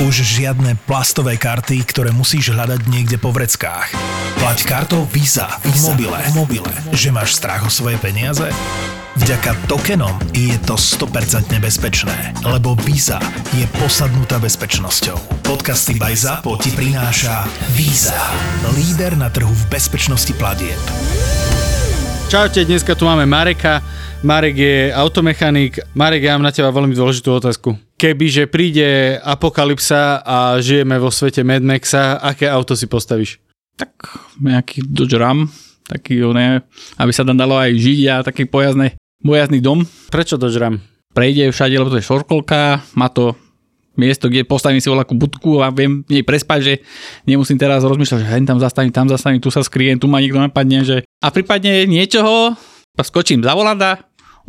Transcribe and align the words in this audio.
Už 0.00 0.24
žiadne 0.24 0.80
plastové 0.88 1.36
karty, 1.36 1.84
ktoré 1.84 2.08
musíš 2.08 2.56
hľadať 2.56 2.88
niekde 2.88 3.20
po 3.20 3.36
vreckách. 3.36 3.92
Plať 4.40 4.64
kartou 4.64 5.04
Visa 5.12 5.60
v 5.60 5.76
mobile. 5.84 6.16
V 6.16 6.32
mobile. 6.40 6.72
Že 6.96 7.12
máš 7.12 7.36
strach 7.36 7.60
o 7.60 7.68
svoje 7.68 8.00
peniaze? 8.00 8.48
Vďaka 9.20 9.68
tokenom 9.68 10.16
je 10.32 10.56
to 10.64 10.80
100% 10.80 11.52
bezpečné, 11.60 12.32
lebo 12.48 12.80
Visa 12.80 13.20
je 13.52 13.68
posadnutá 13.76 14.40
bezpečnosťou. 14.40 15.44
Podcasty 15.44 16.00
by 16.00 16.16
ZAPO 16.16 16.56
ti 16.64 16.72
prináša 16.72 17.44
Visa, 17.76 18.16
líder 18.72 19.20
na 19.20 19.28
trhu 19.28 19.52
v 19.52 19.64
bezpečnosti 19.68 20.32
platieb. 20.40 20.80
Čaute, 22.32 22.64
dneska 22.64 22.96
tu 22.96 23.04
máme 23.04 23.28
Mareka. 23.28 23.84
Marek 24.24 24.56
je 24.56 24.96
automechanik. 24.96 25.76
Marek, 25.92 26.24
ja 26.24 26.40
mám 26.40 26.48
na 26.48 26.56
teba 26.56 26.72
veľmi 26.72 26.96
dôležitú 26.96 27.36
otázku. 27.36 27.89
Kebyže 28.00 28.48
príde 28.48 29.20
apokalypsa 29.20 30.24
a 30.24 30.56
žijeme 30.56 30.96
vo 30.96 31.12
svete 31.12 31.44
Mad 31.44 31.60
Maxa, 31.60 32.16
aké 32.16 32.48
auto 32.48 32.72
si 32.72 32.88
postavíš? 32.88 33.36
Tak 33.76 33.92
nejaký 34.40 34.88
Dodge 34.88 35.20
Ram, 35.20 35.52
taký, 35.84 36.24
ne, 36.32 36.64
aby 36.96 37.12
sa 37.12 37.28
tam 37.28 37.36
dalo 37.36 37.60
aj 37.60 37.76
žiť 37.76 38.00
a 38.08 38.14
taký 38.24 38.48
pojazný, 38.48 38.96
pojazný 39.20 39.60
dom. 39.60 39.84
Prečo 40.08 40.40
Dodge 40.40 40.56
Ram? 40.56 40.80
Prejde 41.12 41.52
všade, 41.52 41.76
lebo 41.76 41.92
to 41.92 42.00
je 42.00 42.08
šorkolka, 42.08 42.80
má 42.96 43.12
to 43.12 43.36
miesto, 44.00 44.32
kde 44.32 44.48
postavím 44.48 44.80
si 44.80 44.88
voľakú 44.88 45.12
budku 45.20 45.60
a 45.60 45.68
viem 45.68 46.00
v 46.08 46.08
nej 46.08 46.24
prespať, 46.24 46.60
že 46.64 46.74
nemusím 47.28 47.60
teraz 47.60 47.84
rozmýšľať, 47.84 48.24
že 48.24 48.32
hen 48.32 48.48
tam 48.48 48.56
zastavím, 48.64 48.96
tam 48.96 49.12
zastavím, 49.12 49.44
tu 49.44 49.52
sa 49.52 49.60
skriem, 49.60 50.00
tu 50.00 50.08
ma 50.08 50.24
niekto 50.24 50.40
napadne, 50.40 50.88
že 50.88 51.04
a 51.20 51.28
prípadne 51.28 51.84
niečoho, 51.84 52.56
skočím 52.96 53.44
za 53.44 53.52
volant 53.52 53.80
a 53.84 54.00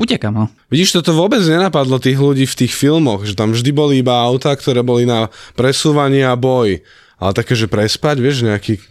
utekam. 0.02 0.34
No. 0.34 0.46
Vidíš, 0.74 0.98
toto 0.98 1.14
vôbec 1.14 1.40
nenapadlo 1.46 2.02
tých 2.02 2.18
ľudí 2.18 2.50
v 2.50 2.58
tých 2.66 2.74
filmoch, 2.74 3.22
že 3.22 3.38
tam 3.38 3.54
vždy 3.54 3.70
boli 3.70 4.02
iba 4.02 4.18
auta, 4.18 4.58
ktoré 4.58 4.82
boli 4.82 5.06
na 5.06 5.30
presúvanie 5.54 6.26
a 6.26 6.34
boj. 6.34 6.82
Ale 7.22 7.32
také, 7.38 7.54
že 7.54 7.70
prespať, 7.70 8.18
vieš, 8.18 8.42
nejaký... 8.44 8.82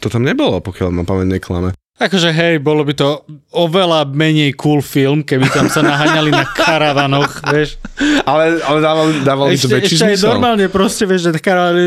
To 0.00 0.08
tam 0.08 0.24
nebolo, 0.24 0.60
pokiaľ 0.64 0.88
ma 0.92 1.04
pamäť 1.04 1.40
neklame. 1.40 1.76
Akože 1.96 2.28
hej, 2.28 2.60
bolo 2.60 2.84
by 2.84 2.92
to 2.92 3.24
oveľa 3.56 4.04
menej 4.12 4.52
cool 4.60 4.84
film, 4.84 5.24
keby 5.24 5.48
tam 5.48 5.72
sa 5.72 5.80
naháňali 5.80 6.28
na 6.28 6.44
karavanoch, 6.44 7.40
vieš. 7.56 7.80
Ale, 8.28 8.60
ale 8.60 8.78
dával, 8.84 9.06
dával 9.24 9.48
by 9.48 9.56
to 9.56 9.72
väčší 9.72 9.96
ešte 9.96 10.04
aj 10.04 10.16
zmysel. 10.20 10.28
normálne 10.36 10.68
proste, 10.68 11.08
vieš, 11.08 11.32
že 11.32 11.40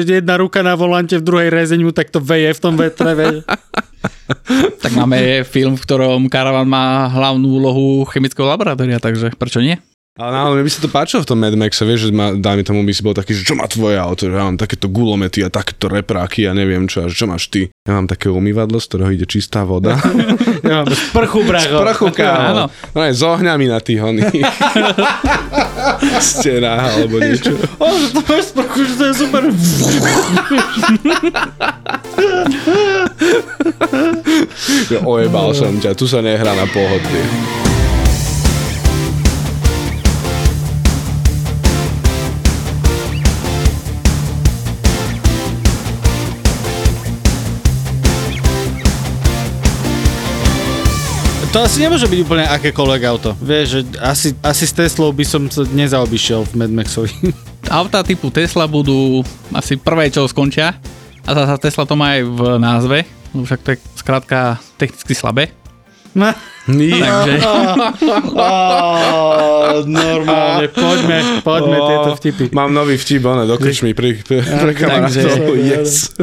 jedna 0.09 0.41
ruka 0.41 0.65
na 0.65 0.73
volante, 0.73 1.13
v 1.13 1.21
druhej 1.21 1.53
rezeňu, 1.53 1.93
tak 1.93 2.09
to 2.09 2.17
veje 2.17 2.57
v 2.57 2.59
tom 2.61 2.73
vetre, 2.73 3.13
vieš. 3.13 3.45
Tak 4.83 4.91
máme 4.95 5.43
film, 5.43 5.75
v 5.75 5.83
ktorom 5.83 6.21
karavan 6.31 6.65
má 6.65 7.09
hlavnú 7.11 7.59
úlohu 7.59 8.07
chemického 8.09 8.47
laboratória, 8.47 8.97
takže 9.01 9.35
prečo 9.35 9.59
nie? 9.59 9.75
Ale 10.19 10.51
mne 10.51 10.67
by 10.67 10.71
sa 10.75 10.83
to 10.83 10.91
páčilo 10.91 11.23
v 11.23 11.31
tom 11.31 11.39
Mad 11.39 11.55
Maxe, 11.55 11.87
vieš, 11.87 12.11
že 12.11 12.11
ma, 12.11 12.35
dajme 12.35 12.67
tomu 12.67 12.83
by 12.83 12.91
si 12.91 12.99
bol 12.99 13.15
taký, 13.15 13.31
že 13.31 13.47
čo 13.47 13.55
má 13.55 13.63
tvoje 13.71 13.95
auto, 13.95 14.27
že 14.27 14.35
ja 14.35 14.43
mám 14.43 14.59
takéto 14.59 14.91
gulomety 14.91 15.39
a 15.39 15.47
takéto 15.47 15.87
repráky 15.87 16.43
a 16.43 16.51
neviem 16.51 16.91
čo, 16.91 17.03
a 17.03 17.07
že 17.07 17.15
čo 17.15 17.23
máš 17.23 17.47
ty. 17.47 17.71
Ja 17.87 17.95
mám 17.95 18.03
také 18.03 18.27
umývadlo, 18.27 18.83
z 18.83 18.87
ktorého 18.91 19.15
ide 19.15 19.23
čistá 19.23 19.63
voda. 19.63 19.95
Ja 20.59 20.83
mám 20.83 20.91
sprchu, 20.91 21.47
bracho. 21.47 21.79
Prachu, 21.81 22.07
Áno. 22.11 22.17
kámo. 22.19 22.63
No 22.91 22.99
aj 22.99 23.13
s 23.15 23.23
ohňami 23.23 23.65
na 23.71 23.79
tých 23.79 24.03
oných 24.03 24.43
stenách 26.35 26.99
alebo 26.99 27.15
niečo. 27.23 27.55
O, 27.79 27.87
že 27.95 28.07
to 28.11 28.21
máš 28.27 28.43
sprchu, 28.51 28.79
že 28.83 28.93
to 28.99 29.03
je 29.07 29.13
super. 29.15 29.43
Ja 34.87 35.03
ojebal 35.03 35.51
som 35.51 35.75
ťa, 35.75 35.91
tu 35.91 36.07
sa 36.07 36.23
nehrá 36.23 36.55
na 36.55 36.63
pohodlie. 36.71 37.27
To 51.49 51.65
asi 51.65 51.81
nemôže 51.81 52.05
byť 52.05 52.19
úplne 52.23 52.45
akékoľvek 52.45 53.01
auto. 53.09 53.33
Vieš, 53.41 53.65
že 53.67 53.81
asi, 53.99 54.31
asi 54.39 54.63
s 54.63 54.71
Teslou 54.71 55.09
by 55.11 55.25
som 55.25 55.43
sa 55.49 55.65
nezaobišiel 55.65 56.45
v 56.45 56.53
Mad 56.55 56.71
Maxovi. 56.71 57.11
Auta 57.67 58.05
typu 58.05 58.29
Tesla 58.29 58.69
budú 58.69 59.25
asi 59.51 59.73
prvé, 59.75 60.13
čo 60.13 60.29
skončia. 60.29 60.77
A 61.25 61.29
zasa 61.33 61.57
Tesla 61.57 61.89
to 61.89 61.97
má 61.97 62.15
aj 62.15 62.21
v 62.21 62.41
názve, 62.61 62.97
lebo 63.29 63.43
však 63.43 63.61
to 63.61 63.69
je 63.71 63.77
skrátka 63.95 64.39
technicky 64.75 65.13
slabé. 65.13 65.53
Takže 66.99 67.35
Oh, 68.39 69.85
normálne, 69.87 70.65
poďme, 70.67 71.17
poďme 71.41 71.77
Ó, 71.77 71.85
tieto 71.85 72.09
vtipy. 72.17 72.43
Mám 72.51 72.73
nový 72.73 72.95
vtip, 72.95 73.21
one, 73.21 73.45
do 73.45 73.55
krčmy 73.55 73.93
pri, 73.93 74.17
pre, 74.17 74.41
pre 74.41 74.71
kamarátov. 74.73 75.13
takže- 75.13 75.57
Yes. 75.59 76.13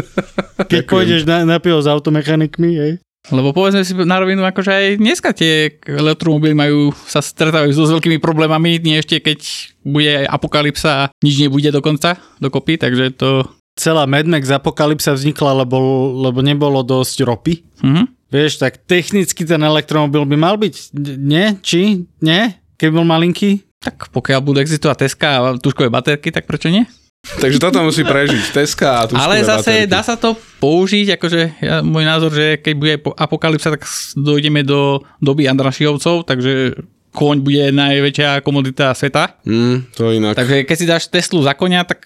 Keď 0.58 0.80
pôjdeš 0.84 1.22
na, 1.22 1.44
na 1.44 1.56
pivo 1.58 1.78
s 1.78 1.86
automechanikmi, 1.86 2.70
hej. 2.74 2.92
Lebo 3.26 3.50
povedzme 3.50 3.82
si 3.82 3.90
na 3.92 4.16
rovinu, 4.16 4.42
akože 4.44 4.70
aj 4.70 4.86
dneska 4.96 5.34
tie 5.34 5.82
elektromobily 5.82 6.54
majú, 6.54 6.94
sa 7.06 7.18
stretávajú 7.18 7.74
so 7.74 7.82
s 7.82 7.90
veľkými 7.90 8.18
problémami, 8.18 8.78
nie 8.78 8.94
ešte 8.96 9.18
keď 9.18 9.38
bude 9.82 10.12
apokalypsa 10.24 10.90
a 10.96 11.08
nič 11.20 11.34
nebude 11.40 11.70
dokonca 11.70 12.18
dokopy, 12.38 12.78
takže 12.78 13.10
to... 13.12 13.42
Celá 13.76 14.08
Mad 14.08 14.24
Max 14.24 14.48
apokalypsa 14.48 15.12
vznikla, 15.12 15.62
lebo, 15.62 15.76
lebo 16.16 16.40
nebolo 16.40 16.80
dosť 16.80 17.16
ropy. 17.22 17.54
Mhm. 17.84 18.04
Vieš, 18.26 18.58
tak 18.58 18.82
technicky 18.82 19.46
ten 19.46 19.62
elektromobil 19.62 20.26
by 20.26 20.34
mal 20.34 20.58
byť, 20.58 20.74
nie? 21.16 21.54
Či? 21.62 22.02
Nie? 22.18 22.58
Keby 22.74 22.98
bol 22.98 23.06
malinký? 23.06 23.62
Tak 23.78 24.10
pokiaľ 24.10 24.40
budú 24.42 24.58
existovať 24.58 25.06
Teska 25.06 25.28
a 25.30 25.40
tuškové 25.54 25.86
baterky, 25.86 26.34
tak 26.34 26.42
prečo 26.42 26.66
nie? 26.66 26.82
Takže 27.22 27.58
toto 27.58 27.86
musí 27.86 28.02
prežiť. 28.02 28.50
Teska 28.50 28.98
a 28.98 29.02
tuškové 29.06 29.22
Ale 29.22 29.46
zase 29.46 29.86
baterky. 29.86 29.92
dá 29.92 30.00
sa 30.02 30.18
to 30.18 30.34
použiť, 30.58 31.14
akože 31.14 31.40
ja, 31.60 31.86
môj 31.86 32.02
názor, 32.02 32.34
že 32.34 32.58
keď 32.58 32.74
bude 32.74 32.94
po- 32.98 33.14
apokalypsa, 33.14 33.78
tak 33.78 33.86
dojdeme 34.14 34.66
do 34.66 34.98
doby 35.22 35.46
Andrašiovcov, 35.46 36.26
takže 36.26 36.74
koň 37.14 37.36
bude 37.40 37.70
najväčšia 37.72 38.42
komodita 38.42 38.90
sveta. 38.90 39.38
Mm, 39.46 39.86
to 39.94 40.10
inak. 40.10 40.34
Takže 40.34 40.66
keď 40.66 40.76
si 40.76 40.86
dáš 40.86 41.04
Teslu 41.06 41.40
za 41.46 41.54
konia, 41.54 41.86
tak 41.86 42.04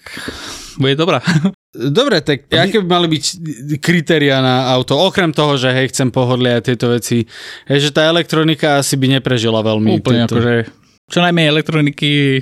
bude 0.77 0.93
dobrá. 0.93 1.21
Dobre, 1.71 2.19
tak 2.19 2.51
aké 2.51 2.83
by 2.83 2.87
mali 2.87 3.07
byť 3.15 3.23
kritéria 3.79 4.43
na 4.43 4.67
auto? 4.75 4.99
Okrem 4.99 5.31
toho, 5.31 5.55
že 5.55 5.71
hej, 5.71 5.95
chcem 5.95 6.11
pohodlie 6.11 6.59
a 6.59 6.59
tieto 6.59 6.91
veci. 6.91 7.23
Hej, 7.71 7.87
že 7.87 7.89
tá 7.95 8.11
elektronika 8.11 8.83
asi 8.83 8.99
by 8.99 9.19
neprežila 9.19 9.63
veľmi. 9.63 10.03
Úplne 10.03 10.27
tieto. 10.27 10.35
akože 10.35 10.55
čo 11.11 11.19
najmenej 11.19 11.51
elektroniky, 11.51 12.39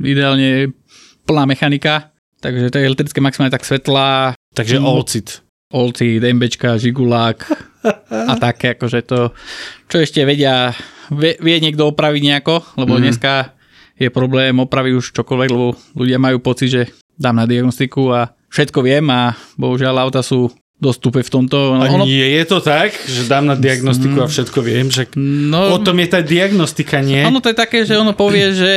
ideálne 0.00 0.72
plná 1.28 1.44
mechanika, 1.44 2.16
takže 2.40 2.72
to 2.72 2.80
je 2.80 2.88
elektrické 2.88 3.20
maximálne 3.20 3.52
tak 3.52 3.68
svetla, 3.68 4.32
Takže 4.54 4.82
Mm. 4.82 4.86
olcit. 4.86 5.28
Olci, 5.70 6.18
DMBčka, 6.18 6.82
Žigulák 6.82 7.46
a 8.10 8.34
také 8.42 8.74
akože 8.74 9.06
to, 9.06 9.30
čo 9.86 10.02
ešte 10.02 10.26
vedia, 10.26 10.74
vie, 11.14 11.38
vie 11.38 11.56
niekto 11.62 11.86
opraviť 11.86 12.22
nejako, 12.26 12.74
lebo 12.74 12.98
mm. 12.98 13.00
dneska 13.06 13.54
je 13.94 14.10
problém 14.10 14.50
opraviť 14.58 14.92
už 14.98 15.06
čokoľvek, 15.14 15.50
lebo 15.54 15.78
ľudia 15.94 16.18
majú 16.18 16.42
pocit, 16.42 16.74
že 16.74 16.82
dám 17.20 17.36
na 17.36 17.44
diagnostiku 17.44 18.08
a 18.08 18.32
všetko 18.48 18.80
viem 18.80 19.04
a 19.12 19.36
bohužiaľ 19.60 20.08
auta 20.08 20.24
sú 20.24 20.48
dostupe 20.80 21.20
v 21.20 21.30
tomto. 21.30 21.76
A 21.76 21.92
ono, 21.92 22.08
nie 22.08 22.40
je 22.40 22.44
to 22.48 22.64
tak, 22.64 22.96
že 23.04 23.28
dám 23.28 23.44
na 23.44 23.54
diagnostiku 23.54 24.24
a 24.24 24.26
všetko 24.26 24.58
viem, 24.64 24.88
že 24.88 25.12
no, 25.20 25.76
o 25.76 25.78
tom 25.84 26.00
je 26.00 26.08
tá 26.08 26.24
diagnostika, 26.24 27.04
nie? 27.04 27.20
Ono 27.28 27.44
to 27.44 27.52
je 27.52 27.56
také, 27.60 27.84
že 27.84 28.00
ono 28.00 28.16
povie, 28.16 28.56
že 28.56 28.74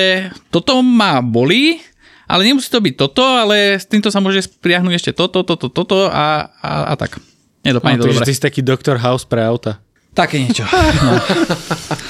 toto 0.52 0.84
ma 0.84 1.24
bolí, 1.24 1.80
ale 2.28 2.44
nemusí 2.44 2.68
to 2.68 2.84
byť 2.84 2.96
toto, 3.00 3.24
ale 3.24 3.80
s 3.80 3.88
týmto 3.88 4.12
sa 4.12 4.20
môže 4.20 4.44
spriahnuť 4.52 4.94
ešte 5.00 5.12
toto, 5.16 5.48
toto, 5.48 5.72
toto 5.72 6.12
a, 6.12 6.52
a, 6.60 6.92
a 6.92 6.94
tak. 7.00 7.24
Nedopadne 7.64 8.04
no, 8.04 8.12
to 8.12 8.12
dobre. 8.12 8.28
ty 8.28 8.36
si 8.36 8.44
taký 8.44 8.60
doktor 8.60 9.00
House 9.00 9.24
pre 9.24 9.40
auta. 9.40 9.80
Také 10.12 10.44
niečo. 10.44 10.68
No. 11.04 11.18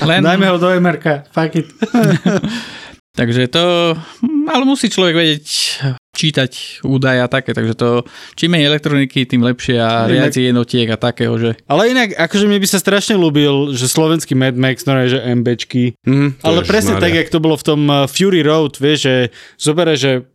Len, 0.10 0.26
Dajme 0.26 0.48
ho 0.50 0.58
do 0.60 0.74
MRK, 0.74 1.30
fuck 1.30 1.54
it. 1.56 1.70
takže 3.20 3.48
to, 3.48 3.94
ale 4.50 4.64
musí 4.66 4.90
človek 4.90 5.16
vedieť 5.16 5.46
čítať 6.13 6.51
údaje 6.84 7.20
a 7.20 7.28
také, 7.28 7.52
takže 7.52 7.73
to 7.73 8.05
čím 8.34 8.53
menej 8.53 8.70
elektroniky, 8.70 9.26
tým 9.26 9.41
lepšie 9.43 9.76
a 9.76 10.05
Inak- 10.05 10.29
riadci 10.29 10.40
jednotiek 10.46 10.88
a 10.88 10.96
takého, 10.96 11.34
že 11.35 11.58
Ale 11.66 11.90
inak, 11.90 12.14
akože 12.14 12.46
mne 12.46 12.58
by 12.58 12.67
sa 12.67 12.78
strašne 12.78 13.17
ľúbil, 13.17 13.73
že 13.73 13.85
slovenský 13.85 14.34
Mad 14.34 14.53
Max, 14.53 14.85
no 14.85 14.93
že 15.02 15.17
MBčky, 15.20 15.97
Mm, 15.99 16.38
Ale 16.40 16.61
presne 16.61 16.93
šmaria. 16.93 17.03
tak, 17.03 17.14
jak 17.16 17.29
to 17.29 17.40
bolo 17.40 17.55
v 17.55 17.66
tom 17.66 17.82
uh, 17.85 18.05
Fury 18.05 18.41
Road, 18.41 18.78
vieš, 18.78 18.99
že 19.02 19.16
zobere, 19.58 19.96
že 19.96 20.29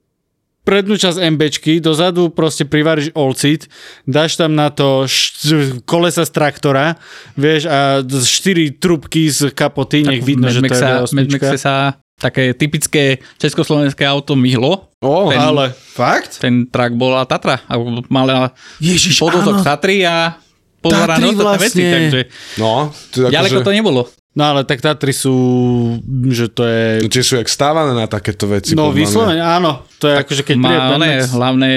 prednú 0.61 0.95
časť 0.95 1.17
MBčky, 1.31 1.79
dozadu 1.79 2.29
proste 2.29 2.65
privaríš 2.65 3.15
olcit, 3.15 3.71
dáš 4.03 4.35
tam 4.35 4.53
na 4.53 4.69
to 4.69 5.05
št- 5.05 5.81
kolesa 5.83 6.23
z 6.23 6.31
traktora, 6.31 6.99
vieš, 7.35 7.65
a 7.65 7.79
štyri 8.05 8.73
trubky 8.73 9.29
z 9.29 9.49
kapoty, 9.49 10.03
nech 10.03 10.21
vidno, 10.21 10.51
že 10.51 10.61
to 10.61 10.69
je 10.69 10.77
sa, 10.77 10.89
V8. 11.01 11.15
Mad 11.15 11.57
sa 11.57 11.75
také 12.19 12.51
typické 12.53 13.23
československé 13.39 14.03
auto 14.03 14.35
myhlo. 14.35 14.91
Ó, 14.99 15.31
ten- 15.31 15.39
Ale 15.39 15.71
fakt? 15.71 16.43
Ten 16.43 16.67
trak 16.67 16.99
bola 16.99 17.23
Tatra. 17.25 17.63
A 17.65 17.79
mala 18.11 18.51
Ježiš, 18.83 19.23
podozok 19.23 19.63
Tatry 19.63 20.03
a 20.03 20.35
pozerané 20.83 21.07
Tatry 21.15 21.27
ostatné 21.31 21.57
veci. 21.57 21.79
vlastne. 21.79 21.89
Takže 21.95 22.21
no, 22.59 22.71
to 23.11 23.17
ďaleko 23.31 23.55
akože, 23.63 23.67
to 23.67 23.73
nebolo. 23.73 24.01
No 24.35 24.43
ale 24.45 24.63
tak 24.63 24.79
Tatry 24.79 25.11
sú, 25.11 25.35
že 26.31 26.47
to 26.47 26.63
je... 26.63 27.03
No, 27.03 27.11
čiže 27.11 27.25
sú 27.25 27.35
jak 27.39 27.51
stávané 27.51 27.95
na 27.95 28.07
takéto 28.07 28.47
veci. 28.47 28.75
No 28.75 28.91
vyslovene, 28.91 29.43
áno. 29.43 29.83
To 29.99 30.07
je 30.07 30.15
akože 30.15 30.43
keď 30.47 30.57
Má 30.59 30.95
Max- 30.95 31.31
hlavné 31.31 31.71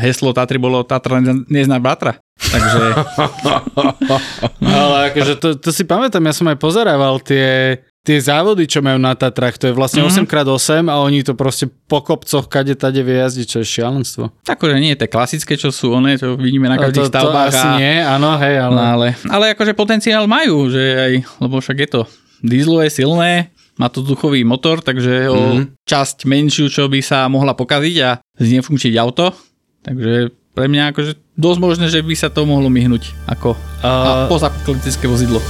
heslo 0.00 0.32
Tatry 0.32 0.56
bolo 0.56 0.80
Tatra 0.80 1.20
nezná 1.48 1.76
bratra. 1.76 2.16
Takže 2.40 2.84
Ale 4.60 4.96
akože 5.12 5.34
to, 5.36 5.48
to 5.56 5.70
si 5.70 5.84
pamätám, 5.84 6.24
ja 6.24 6.32
som 6.32 6.48
aj 6.48 6.56
pozerával 6.56 7.20
tie, 7.20 7.76
tie 8.00 8.16
závody, 8.16 8.64
čo 8.64 8.80
majú 8.80 8.96
na 8.96 9.12
Tatrach, 9.12 9.54
to 9.54 9.66
je 9.66 9.74
vlastne 9.74 10.00
Mhm. 10.00 10.24
8x8 10.24 10.86
a 10.86 10.98
oni 10.98 11.20
to 11.20 11.32
proste 11.32 11.68
po 11.84 12.00
kopcoch 12.00 12.46
kade 12.46 12.72
tade 12.72 12.98
vie 12.98 13.16
jazdiť, 13.18 13.46
čo 13.46 13.58
je 13.58 13.66
šialenstvo. 13.70 14.24
akože 14.42 14.76
nie 14.76 14.90
je 14.90 14.98
to 14.98 15.06
klasické, 15.06 15.52
čo 15.54 15.68
sú 15.68 15.92
one, 15.92 16.14
čo 16.14 16.32
vidíme 16.34 16.64
na 16.66 16.76
každých 16.76 17.06
to, 17.06 17.08
to 17.08 17.14
stavbách. 17.14 17.48
asi 17.50 17.60
a, 17.60 17.76
nie, 17.76 17.94
áno, 17.98 18.30
hej, 18.36 18.56
ale... 18.58 18.72
No, 18.72 18.82
ale, 18.82 19.06
ale 19.26 19.44
akože 19.52 19.72
potenciál 19.72 20.24
majú, 20.24 20.66
že 20.66 20.80
aj, 20.80 21.12
lebo 21.38 21.56
však 21.56 21.76
je 21.78 21.88
to 21.90 22.00
dieselové, 22.40 22.88
silné, 22.88 23.32
má 23.76 23.86
to 23.86 24.00
vzduchový 24.00 24.42
motor, 24.42 24.80
takže 24.80 25.28
o 25.28 25.36
Mhm. 25.54 25.62
časť 25.84 26.24
menšiu, 26.24 26.66
čo 26.66 26.84
by 26.86 27.00
sa 27.00 27.24
mohla 27.26 27.52
pokaziť 27.52 27.96
a 28.00 28.10
znefunkčiť 28.34 28.96
auto. 28.96 29.32
Takže 29.82 30.12
pre 30.50 30.66
mňa 30.66 30.92
akože 30.92 31.12
dosť 31.34 31.58
možné, 31.58 31.86
že 31.86 32.00
by 32.00 32.12
sa 32.12 32.28
to 32.28 32.44
mohlo 32.44 32.68
myhnúť 32.68 33.12
ako 33.26 33.56
a... 33.80 34.24
pozapokalyptické 34.26 35.04
vozidlo. 35.04 35.40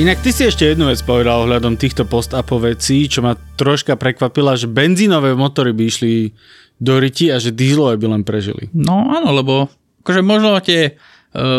Inak 0.00 0.24
ty 0.24 0.32
si 0.32 0.48
ešte 0.48 0.64
jednu 0.64 0.88
vec 0.88 1.04
povedal 1.04 1.44
ohľadom 1.44 1.76
týchto 1.76 2.08
post-apo 2.08 2.56
vecí, 2.56 3.12
čo 3.12 3.20
ma 3.20 3.36
troška 3.36 4.00
prekvapila, 4.00 4.56
že 4.56 4.64
benzínové 4.64 5.36
motory 5.36 5.76
by 5.76 5.84
išli 5.84 6.32
do 6.80 6.96
ryti 6.96 7.28
a 7.28 7.36
že 7.36 7.52
dízlové 7.52 8.00
by 8.00 8.06
len 8.16 8.22
prežili. 8.24 8.72
No 8.72 9.12
áno, 9.12 9.36
lebo 9.36 9.68
akože 10.00 10.24
možno 10.24 10.56
tie 10.64 10.80
e, 10.88 10.92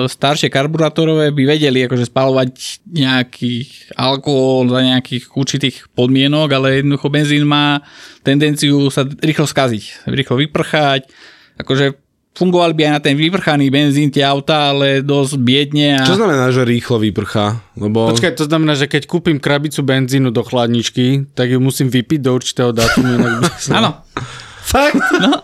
staršie 0.09 0.49
karburátorové 0.49 1.29
by 1.29 1.45
vedeli 1.45 1.85
akože 1.85 2.09
spalovať 2.09 2.81
nejaký 2.89 3.69
alkohol 4.01 4.65
za 4.65 4.81
nejakých 4.81 5.29
určitých 5.29 5.75
podmienok, 5.93 6.57
ale 6.57 6.81
jednoducho 6.81 7.13
benzín 7.13 7.45
má 7.45 7.85
tendenciu 8.25 8.89
sa 8.89 9.05
rýchlo 9.05 9.45
skaziť, 9.45 10.09
rýchlo 10.09 10.41
vyprchať. 10.41 11.05
Akože 11.61 12.02
fungovali 12.33 12.73
by 12.73 12.81
aj 12.83 12.91
na 12.91 13.01
ten 13.01 13.15
vyprchaný 13.15 13.69
benzín 13.69 14.09
tie 14.09 14.21
auta, 14.21 14.69
ale 14.69 14.99
dosť 14.99 15.37
biedne. 15.37 15.97
A... 15.97 16.03
Čo 16.03 16.17
znamená, 16.17 16.49
že 16.49 16.61
rýchlo 16.61 16.97
vyprchá? 16.99 17.61
Lebo... 17.73 18.09
Počkaj, 18.09 18.33
to 18.35 18.45
znamená, 18.45 18.73
že 18.73 18.85
keď 18.85 19.05
kúpim 19.05 19.37
krabicu 19.37 19.79
benzínu 19.79 20.29
do 20.29 20.41
chladničky, 20.41 21.29
tak 21.31 21.47
ju 21.47 21.59
musím 21.59 21.87
vypiť 21.87 22.19
do 22.19 22.31
určitého 22.33 22.69
dátumu. 22.69 23.21
Áno, 23.77 24.01
Fakt? 24.63 24.97
no, 25.13 25.43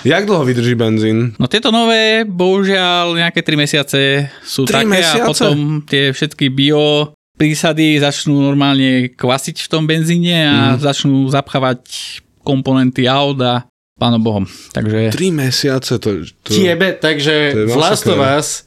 Jak 0.00 0.24
dlho 0.24 0.42
vydrží 0.42 0.74
benzín? 0.74 1.36
no 1.36 1.44
tieto 1.44 1.68
nové, 1.68 2.24
bohužiaľ 2.24 3.14
nejaké 3.14 3.40
3 3.40 3.54
mesiace 3.54 4.00
sú 4.40 4.64
Tri 4.64 4.82
také 4.82 4.90
mesiace? 4.90 5.20
a 5.20 5.28
potom 5.28 5.54
tie 5.84 6.08
všetky 6.08 6.48
bio 6.48 7.12
prísady 7.36 7.96
začnú 7.96 8.42
normálne 8.42 9.08
kvasiť 9.10 9.56
v 9.60 9.68
tom 9.68 9.84
benzíne 9.84 10.36
a 10.42 10.56
Mhm. 10.72 10.80
začnú 10.80 11.28
zapchávať 11.28 11.80
komponenty 12.40 13.04
aut 13.04 13.36
a 13.38 13.68
pánom 14.00 14.16
Bohom. 14.16 14.48
Takže 14.72 15.12
3 15.12 15.28
mesiace, 15.36 16.00
to... 16.00 16.24
to... 16.40 16.50
Tiebe, 16.56 16.96
takže 16.96 17.52
To 17.68 17.76
Last 17.76 18.08
of. 18.08 18.16
Us, 18.16 18.64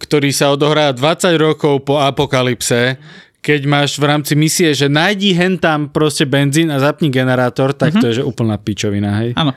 ktorý 0.00 0.32
sa 0.32 0.50
odohrá 0.56 0.96
20 0.96 1.36
rokov 1.36 1.84
po 1.84 2.00
apokalypse, 2.00 2.96
keď 3.42 3.60
máš 3.68 4.00
v 4.00 4.08
rámci 4.08 4.32
misie, 4.32 4.72
že 4.72 4.88
nájdi 4.88 5.34
hen 5.36 5.60
tam 5.60 5.90
proste 5.92 6.24
benzín 6.24 6.72
a 6.72 6.80
zapni 6.80 7.12
generátor, 7.12 7.76
tak 7.76 7.92
to 8.00 8.08
je 8.08 8.22
že 8.22 8.24
úplná 8.24 8.56
pičovina, 8.56 9.20
hej? 9.20 9.36
áno. 9.36 9.52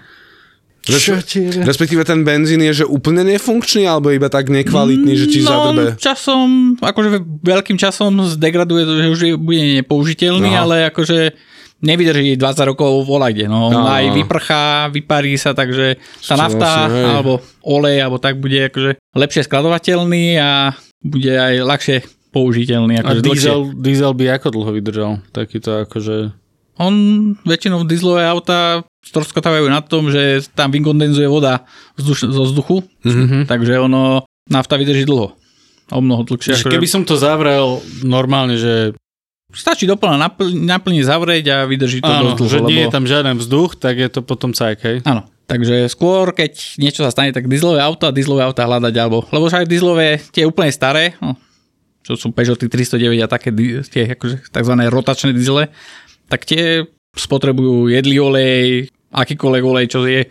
Čo? 0.85 1.18
Respektíve 1.65 2.06
ten 2.06 2.21
benzín 2.21 2.61
je, 2.61 2.81
že 2.81 2.85
úplne 2.85 3.25
nefunkčný, 3.25 3.89
alebo 3.89 4.13
iba 4.13 4.29
tak 4.29 4.53
nekvalitný, 4.53 5.18
že 5.18 5.25
ti 5.25 5.41
no, 5.41 5.50
zadrbe. 5.50 5.97
časom, 5.97 6.77
akože 6.77 7.41
veľkým 7.41 7.73
časom 7.73 8.21
zdegraduje 8.21 8.85
to, 8.85 8.94
že 9.01 9.06
už 9.09 9.19
je, 9.25 9.33
bude 9.33 9.81
nepoužiteľný, 9.81 10.53
Aha. 10.53 10.61
ale 10.61 10.75
akože 10.94 11.33
nevydrží 11.77 12.36
20 12.36 12.44
rokov 12.68 13.04
volajde. 13.04 13.45
No, 13.45 13.68
Áno, 13.68 13.83
aj 13.86 14.06
vyprchá, 14.13 14.63
vyparí 14.88 15.36
sa, 15.36 15.51
takže 15.51 16.00
tá 16.22 16.36
nafta 16.36 16.69
vlastne, 16.86 17.04
alebo 17.04 17.33
olej, 17.62 17.98
alebo 18.00 18.18
tak 18.18 18.38
bude 18.38 18.57
akože 18.66 18.95
lepšie 19.12 19.42
skladovateľný 19.44 20.25
a 20.36 20.72
bude 21.00 21.30
aj 21.30 21.54
ľahšie 21.62 21.98
použiteľný. 22.30 22.94
A 22.95 23.01
Akože 23.01 23.22
dlhšie. 23.22 23.48
diesel, 23.48 23.60
diesel 23.75 24.12
by 24.12 24.25
ako 24.33 24.48
dlho 24.51 24.72
vydržal? 24.72 25.12
Takýto 25.30 25.83
akože... 25.83 26.16
On 26.75 26.92
väčšinou 27.39 27.83
dieselové 27.83 28.25
auta 28.25 28.83
stroskotávajú 29.00 29.63
na 29.66 29.80
tom, 29.80 30.10
že 30.10 30.44
tam 30.51 30.68
vykondenzuje 30.69 31.24
voda 31.25 31.63
vzduš- 31.95 32.28
zo 32.28 32.44
vzduchu, 32.44 32.83
Mhm. 33.01 33.45
takže 33.45 33.80
ono 33.80 34.24
nafta 34.45 34.75
vydrží 34.75 35.04
dlho. 35.04 35.31
O 35.88 36.00
mnoho 36.00 36.25
dlhšie. 36.25 36.57
Akože- 36.57 36.74
keby 36.74 36.88
som 36.89 37.01
to 37.01 37.13
zavrel 37.13 37.78
normálne, 38.01 38.57
že, 38.57 38.92
Stačí 39.56 39.88
doplne 39.88 40.19
napl- 40.19 40.52
naplne 40.52 41.02
zavrieť 41.02 41.46
a 41.50 41.57
vydrží 41.63 42.04
to 42.04 42.12
áno, 42.12 42.36
dosť 42.36 42.38
dlho. 42.38 42.52
že 42.52 42.60
nie 42.68 42.81
je 42.84 42.90
tam 42.92 43.04
žiaden 43.07 43.36
vzduch, 43.40 43.80
tak 43.80 43.96
je 43.96 44.10
to 44.12 44.19
potom 44.22 44.52
cajk, 44.52 44.80
hej? 44.84 44.98
Áno, 45.07 45.25
takže 45.48 45.88
skôr, 45.88 46.36
keď 46.36 46.75
niečo 46.78 47.07
sa 47.07 47.10
stane, 47.16 47.31
tak 47.31 47.48
dieselové 47.48 47.80
auto 47.80 48.06
a 48.06 48.13
dieselové 48.13 48.44
auta 48.44 48.68
hľadať, 48.68 48.94
alebo, 49.00 49.24
lebo 49.31 49.48
však 49.48 49.72
dieselové, 49.72 50.19
tie 50.36 50.44
úplne 50.44 50.69
staré, 50.75 51.16
no, 51.24 51.40
čo 52.04 52.19
sú 52.19 52.36
Peugeoty 52.36 52.68
309 52.69 53.25
a 53.25 53.28
také 53.31 53.50
tie 53.90 54.13
akože, 54.13 54.52
tzv. 54.52 54.74
rotačné 54.92 55.31
diesele, 55.34 55.74
tak 56.30 56.44
tie 56.46 56.86
spotrebujú 57.16 57.90
jedlý 57.90 58.18
olej, 58.22 58.66
akýkoľvek 59.16 59.63
olej, 59.63 59.86
čo 59.88 60.04
je 60.04 60.28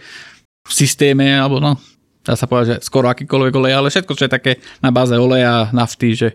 v 0.65 0.73
systéme, 0.73 1.33
alebo 1.33 1.59
no, 1.59 1.81
dá 2.25 2.37
sa 2.37 2.45
povedať, 2.45 2.79
že 2.81 2.87
skoro 2.87 3.09
akýkoľvek 3.09 3.53
olej, 3.57 3.73
ale 3.73 3.89
všetko, 3.89 4.13
čo 4.17 4.25
je 4.29 4.33
také 4.33 4.53
na 4.85 4.93
báze 4.93 5.17
oleja, 5.17 5.73
nafty, 5.73 6.13
že 6.13 6.29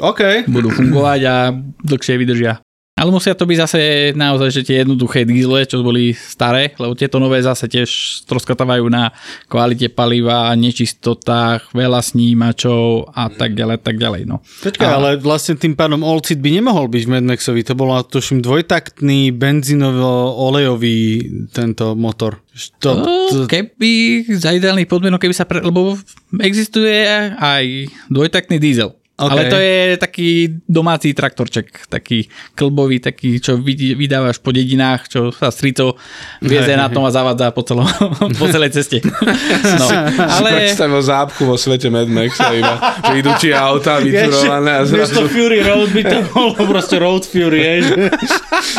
OK. 0.00 0.50
budú 0.50 0.70
fungovať 0.70 1.20
a 1.26 1.34
dlhšie 1.82 2.14
vydržia. 2.18 2.64
Ale 2.94 3.10
musia 3.10 3.34
to 3.34 3.42
byť 3.42 3.58
zase 3.58 3.80
naozaj, 4.14 4.54
že 4.54 4.62
tie 4.62 4.86
jednoduché 4.86 5.26
dízle, 5.26 5.66
čo 5.66 5.82
boli 5.82 6.14
staré, 6.14 6.78
lebo 6.78 6.94
tieto 6.94 7.18
nové 7.18 7.42
zase 7.42 7.66
tiež 7.66 8.22
stroskotávajú 8.22 8.86
na 8.86 9.10
kvalite 9.50 9.90
paliva, 9.90 10.54
nečistotách, 10.54 11.74
veľa 11.74 11.98
snímačov 11.98 13.10
a 13.10 13.26
tak 13.34 13.58
ďalej, 13.58 13.82
tak 13.82 13.98
ďalej. 13.98 14.30
No. 14.30 14.46
Počkaj, 14.62 14.86
A- 14.86 14.94
ale 14.94 15.10
vlastne 15.18 15.58
tým 15.58 15.74
pádom 15.74 16.06
Olcit 16.06 16.38
by 16.38 16.62
nemohol 16.62 16.86
byť 16.86 17.02
v 17.02 17.10
Mad 17.10 17.26
Maxovi. 17.26 17.66
To 17.66 17.74
bolo 17.74 17.98
tuším 18.06 18.46
dvojtaktný 18.46 19.34
benzínovo-olejový 19.34 20.98
tento 21.50 21.98
motor. 21.98 22.46
To, 22.78 23.02
to, 23.02 23.50
keby 23.50 24.22
za 24.38 24.54
ideálnych 24.54 24.86
podmienok, 24.86 25.18
keby 25.18 25.34
sa 25.34 25.50
pre... 25.50 25.58
Lebo 25.66 25.98
existuje 26.38 27.10
aj 27.34 27.90
dvojtaktný 28.06 28.62
diesel. 28.62 28.94
OK. 29.14 29.30
Ale 29.30 29.46
to 29.46 29.54
je 29.54 29.78
taký 29.94 30.28
domáci 30.66 31.14
traktorček, 31.14 31.86
taký 31.86 32.26
klbový, 32.52 32.98
taký, 32.98 33.38
čo 33.38 33.54
vidí- 33.54 33.94
vydávaš 33.94 34.42
po 34.42 34.50
dedinách, 34.50 35.06
čo 35.06 35.30
sa 35.30 35.48
strico 35.48 35.94
vieze 36.40 36.74
na 36.74 36.90
tom 36.90 37.06
a 37.06 37.14
zavádza 37.14 37.54
po, 37.54 37.62
celom, 37.62 37.86
po 38.40 38.46
celej 38.48 38.74
ceste. 38.74 38.98
No, 39.64 39.86
Ale... 39.86 40.18
ale 40.18 40.48
Predstavil 40.60 40.98
zápku 41.00 41.42
vo 41.44 41.54
svete 41.54 41.88
Mad 41.88 42.06
Maxa 42.06 42.52
iba, 42.52 42.74
že 43.00 43.12
idú 43.16 43.30
tie 43.38 43.52
auta 43.52 43.98
vyturované 43.98 44.70
a 44.72 44.82
Miesto 44.82 45.22
zrazu... 45.22 45.30
Fury 45.30 45.62
Road 45.62 45.88
by 45.90 46.02
to 46.02 46.18
bolo 46.28 46.50
proste 46.64 46.96
Road 46.98 47.22
Fury, 47.22 47.60
hej, 47.60 47.80
že, 47.84 47.94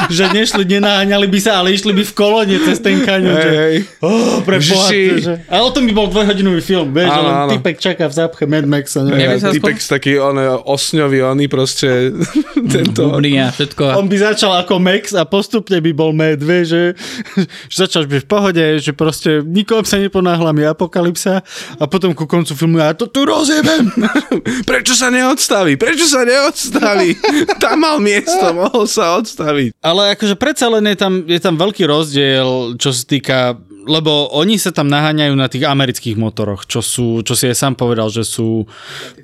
že 0.10 0.24
nešli, 0.30 0.63
nenaháňali 0.68 1.27
by 1.27 1.39
sa, 1.39 1.63
ale 1.63 1.72
išli 1.72 1.92
by 1.92 2.04
v 2.04 2.13
kolone 2.13 2.56
cez 2.60 2.80
ten 2.80 3.00
kaňon. 3.00 3.34
Hej, 3.34 3.44
Že, 3.46 3.56
hej. 3.58 3.75
oh, 4.01 4.39
pre 4.42 4.58
boha, 4.60 4.88
to, 4.89 5.00
že, 5.18 5.34
a 5.46 5.56
o 5.62 5.70
tom 5.70 5.84
by 5.86 5.94
bol 5.94 6.08
dvojhodinový 6.08 6.60
film, 6.60 6.92
vieš, 6.92 7.08
že 7.08 7.22
len 7.22 7.36
typek 7.51 7.75
čaká 7.77 8.06
v 8.06 8.13
zápche 8.13 8.44
Mad 8.46 8.65
Maxa. 8.65 9.00
Ja 9.06 9.15
Ne? 9.15 9.38
sa 9.38 9.50
Typek 9.50 9.77
z 9.77 9.88
taký 9.89 10.12
on, 10.32 10.38
osňový, 10.65 11.22
oný 11.22 11.46
proste 11.51 12.12
tento... 12.74 13.12
bubny 13.12 13.38
a 13.41 13.51
všetko. 13.53 14.00
On 14.00 14.08
by 14.10 14.17
začal 14.17 14.51
ako 14.58 14.82
Max 14.82 15.13
a 15.13 15.27
postupne 15.27 15.77
by 15.82 15.91
bol 15.94 16.12
Mad, 16.15 16.41
vieš, 16.41 16.65
že, 16.74 16.84
že 17.72 17.77
začal 17.86 18.10
byť 18.10 18.22
v 18.25 18.29
pohode, 18.29 18.65
že 18.82 18.91
proste 18.96 19.46
nikomu 19.46 19.86
sa 19.86 20.01
neponáhla 20.01 20.51
mi 20.55 20.65
apokalypsa 20.65 21.46
a 21.77 21.84
potom 21.86 22.17
ku 22.17 22.25
koncu 22.25 22.58
filmu 22.58 22.82
ja 22.82 22.98
to 22.98 23.08
tu 23.10 23.24
rozjebem. 23.24 23.91
Prečo 24.70 24.98
sa 24.98 25.13
neodstaví? 25.13 25.77
Prečo 25.77 26.10
sa 26.10 26.25
neodstaví? 26.25 27.17
Tam 27.62 27.82
mal 27.82 28.01
miesto, 28.01 28.51
mohol 28.55 28.89
sa 28.89 29.20
odstaviť. 29.22 29.77
Ale 29.84 30.17
akože 30.17 30.36
predsa 30.39 30.72
len 30.72 30.89
je 30.89 30.98
tam, 30.98 31.13
je 31.25 31.39
tam 31.39 31.55
veľký 31.60 31.84
rozdiel, 31.86 32.79
čo 32.82 32.89
sa 32.89 33.03
týka 33.05 33.38
lebo 33.86 34.34
oni 34.34 34.58
sa 34.58 34.74
tam 34.74 34.89
naháňajú 34.89 35.34
na 35.38 35.48
tých 35.48 35.70
amerických 35.70 36.18
motoroch, 36.18 36.65
čo 36.65 36.82
sú, 36.82 37.22
čo 37.22 37.38
si 37.38 37.46
aj 37.50 37.56
sám 37.56 37.74
povedal, 37.77 38.10
že 38.10 38.25
sú 38.25 38.65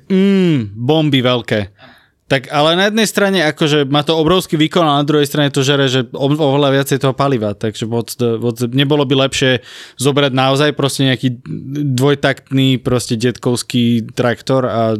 mm, 0.08 0.78
bomby 0.78 1.20
veľké. 1.20 1.60
Tak 2.32 2.48
ale 2.48 2.80
na 2.80 2.88
jednej 2.88 3.04
strane 3.04 3.44
akože 3.44 3.84
má 3.92 4.00
to 4.08 4.16
obrovský 4.16 4.56
výkon 4.56 4.88
a 4.88 4.96
na 4.96 5.04
druhej 5.04 5.28
strane 5.28 5.52
to 5.52 5.60
žere, 5.60 5.84
že 5.84 6.08
oveľa 6.16 6.80
viacej 6.80 6.96
toho 6.96 7.12
paliva, 7.12 7.52
takže 7.52 7.84
moc, 7.84 8.08
moc, 8.16 8.56
nebolo 8.72 9.04
by 9.04 9.28
lepšie 9.28 9.60
zobrať 10.00 10.32
naozaj 10.32 10.72
proste 10.72 11.12
nejaký 11.12 11.44
dvojtaktný 11.92 12.80
proste 12.80 13.20
detkovský 13.20 14.16
traktor 14.16 14.64
a 14.64 14.96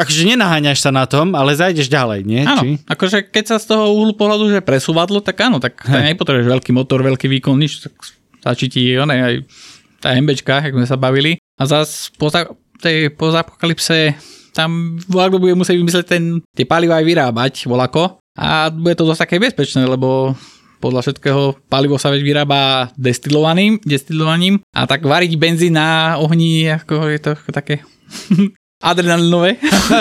akože 0.00 0.32
nenaháňaš 0.32 0.80
sa 0.80 0.88
na 0.88 1.04
tom, 1.04 1.36
ale 1.36 1.52
zajdeš 1.52 1.92
ďalej, 1.92 2.24
nie? 2.24 2.48
Áno, 2.48 2.64
Či? 2.64 2.68
akože 2.88 3.28
keď 3.28 3.44
sa 3.44 3.56
z 3.60 3.76
toho 3.76 3.92
uhlu 3.92 4.16
pohľadu, 4.16 4.48
že 4.48 4.64
presúvadlo, 4.64 5.20
tak 5.20 5.36
áno, 5.44 5.60
tak 5.60 5.76
nepotrebuješ 5.92 6.48
veľký 6.56 6.72
motor, 6.72 7.04
veľký 7.04 7.28
výkon, 7.28 7.60
nič, 7.60 7.84
tak 7.84 7.92
stačí 8.40 8.66
ti 8.72 8.82
one, 8.96 9.14
aj 9.14 9.34
tá 10.00 10.16
MBčka, 10.16 10.64
ako 10.64 10.80
sme 10.80 10.88
sa 10.88 10.96
bavili. 10.96 11.36
A 11.60 11.68
zás 11.68 12.08
po, 12.16 12.32
za, 12.32 12.48
tej, 12.80 13.12
po 13.12 13.28
apokalypse 13.28 14.16
tam 14.56 14.98
volako 15.06 15.38
bude 15.38 15.54
musieť 15.54 15.76
vymyslieť 15.78 16.06
ten, 16.08 16.42
tie 16.56 16.66
paliva 16.66 16.98
aj 16.98 17.06
vyrábať, 17.06 17.52
volako. 17.68 18.18
A 18.34 18.72
bude 18.72 18.96
to 18.96 19.06
dosť 19.06 19.28
také 19.28 19.36
bezpečné, 19.36 19.84
lebo 19.84 20.34
podľa 20.80 21.04
všetkého 21.04 21.60
palivo 21.68 22.00
sa 22.00 22.08
veď 22.08 22.24
vyrába 22.24 22.88
destilovaným, 22.96 23.84
destilovaním 23.84 24.64
a 24.72 24.88
tak 24.88 25.04
variť 25.04 25.36
benzín 25.36 25.76
na 25.76 26.16
ohni, 26.16 26.72
ako 26.72 27.12
je 27.12 27.20
to 27.20 27.30
také 27.52 27.84
adrenalinové. 28.90 29.60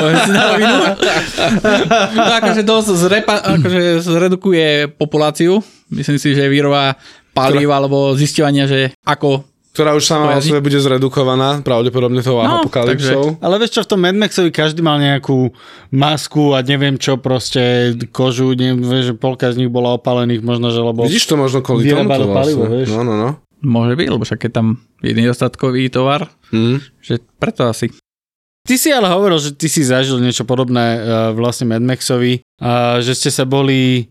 to 2.15 2.33
akože 2.39 2.63
dosť 2.63 2.89
zrepa, 2.95 3.35
akože 3.59 3.99
zredukuje 4.07 4.87
populáciu. 4.95 5.59
Myslím 5.91 6.15
si, 6.15 6.31
že 6.31 6.47
výroba 6.47 6.95
palív 7.31 7.69
alebo 7.69 8.13
zisťovania, 8.13 8.65
že 8.65 8.79
ako 9.03 9.45
Ktorá 9.69 9.93
už 9.93 10.01
sama 10.03 10.33
o 10.35 10.41
sebe 10.41 10.59
bude 10.59 10.75
zredukovaná, 10.75 11.61
pravdepodobne 11.61 12.19
tou 12.19 12.41
No, 12.41 12.65
apokalypsou. 12.65 13.37
Ale 13.39 13.61
vieš 13.61 13.79
čo, 13.79 13.81
v 13.85 13.89
tom 13.95 14.01
Mad 14.01 14.17
Maxovi 14.17 14.49
každý 14.49 14.81
mal 14.81 14.97
nejakú 14.97 15.53
masku 15.93 16.57
a 16.57 16.65
neviem 16.65 16.97
čo, 16.97 17.15
proste 17.21 17.93
kožu, 18.09 18.57
neviem, 18.57 18.81
vieš, 18.81 19.13
že 19.13 19.15
polka 19.15 19.47
z 19.53 19.61
nich 19.61 19.71
bola 19.71 19.95
opálených, 19.95 20.41
možno, 20.41 20.73
že 20.73 20.81
lebo... 20.81 21.05
Vidíš 21.05 21.29
to 21.29 21.37
možno 21.37 21.61
kvôli 21.61 21.85
tomu 21.85 22.09
palivo, 22.09 22.33
vlastne. 22.33 22.65
vieš. 22.65 22.87
No, 22.91 23.05
no, 23.05 23.13
no. 23.15 23.29
môže 23.61 23.93
byť, 23.93 24.07
lebo 24.09 24.23
však 24.25 24.41
je 24.41 24.51
tam 24.51 24.67
je 24.99 25.11
nedostatkový 25.15 25.87
tovar, 25.93 26.27
Hm. 26.49 26.81
že 26.99 27.21
preto 27.37 27.69
asi. 27.69 27.93
Ty 28.67 28.75
si 28.75 28.89
ale 28.91 29.07
hovoril, 29.07 29.37
že 29.39 29.53
ty 29.55 29.69
si 29.71 29.85
zažil 29.85 30.17
niečo 30.19 30.43
podobné 30.43 30.97
uh, 30.97 31.01
vlastne 31.31 31.69
Mad 31.69 31.85
Maxovi, 31.85 32.41
uh, 32.59 32.99
že 32.99 33.15
ste 33.15 33.29
sa 33.31 33.45
boli 33.47 34.09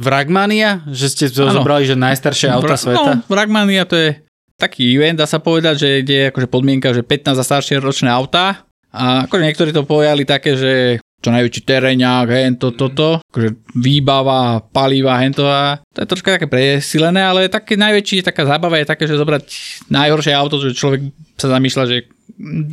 v 0.00 0.06
Ragmania, 0.08 0.80
že 0.88 1.12
ste 1.12 1.24
to 1.28 1.52
zobrali, 1.52 1.84
že 1.84 1.92
najstaršie 1.92 2.48
auta 2.48 2.72
Vra- 2.72 2.80
sveta. 2.80 3.10
No, 3.20 3.32
Ragmania 3.36 3.84
to 3.84 4.00
je 4.00 4.24
taký 4.56 4.96
event, 4.96 5.20
dá 5.20 5.28
sa 5.28 5.40
povedať, 5.40 5.74
že 5.76 5.88
je 6.04 6.32
akože 6.32 6.48
podmienka, 6.48 6.96
že 6.96 7.04
15 7.04 7.36
a 7.36 7.44
staršie 7.44 7.76
ročné 7.80 8.08
autá. 8.08 8.64
A 8.90 9.28
akože 9.28 9.44
niektorí 9.44 9.70
to 9.76 9.84
pojali 9.84 10.24
také, 10.24 10.56
že 10.56 10.72
čo 11.20 11.28
najväčší 11.28 11.62
tereňák, 11.68 12.28
hento, 12.32 12.72
toto, 12.72 13.20
akože 13.20 13.76
výbava, 13.76 14.64
paliva, 14.72 15.20
hento 15.20 15.44
a 15.44 15.76
to 15.92 16.00
je 16.00 16.08
troška 16.08 16.40
také 16.40 16.48
presilené, 16.48 17.20
ale 17.20 17.52
také 17.52 17.76
najväčší, 17.76 18.24
taká 18.24 18.48
zábava 18.48 18.80
je 18.80 18.88
také, 18.88 19.04
že 19.04 19.20
zobrať 19.20 19.44
najhoršie 19.92 20.32
auto, 20.32 20.56
že 20.64 20.72
človek 20.72 21.12
sa 21.36 21.52
zamýšľa, 21.52 21.84
že 21.92 21.96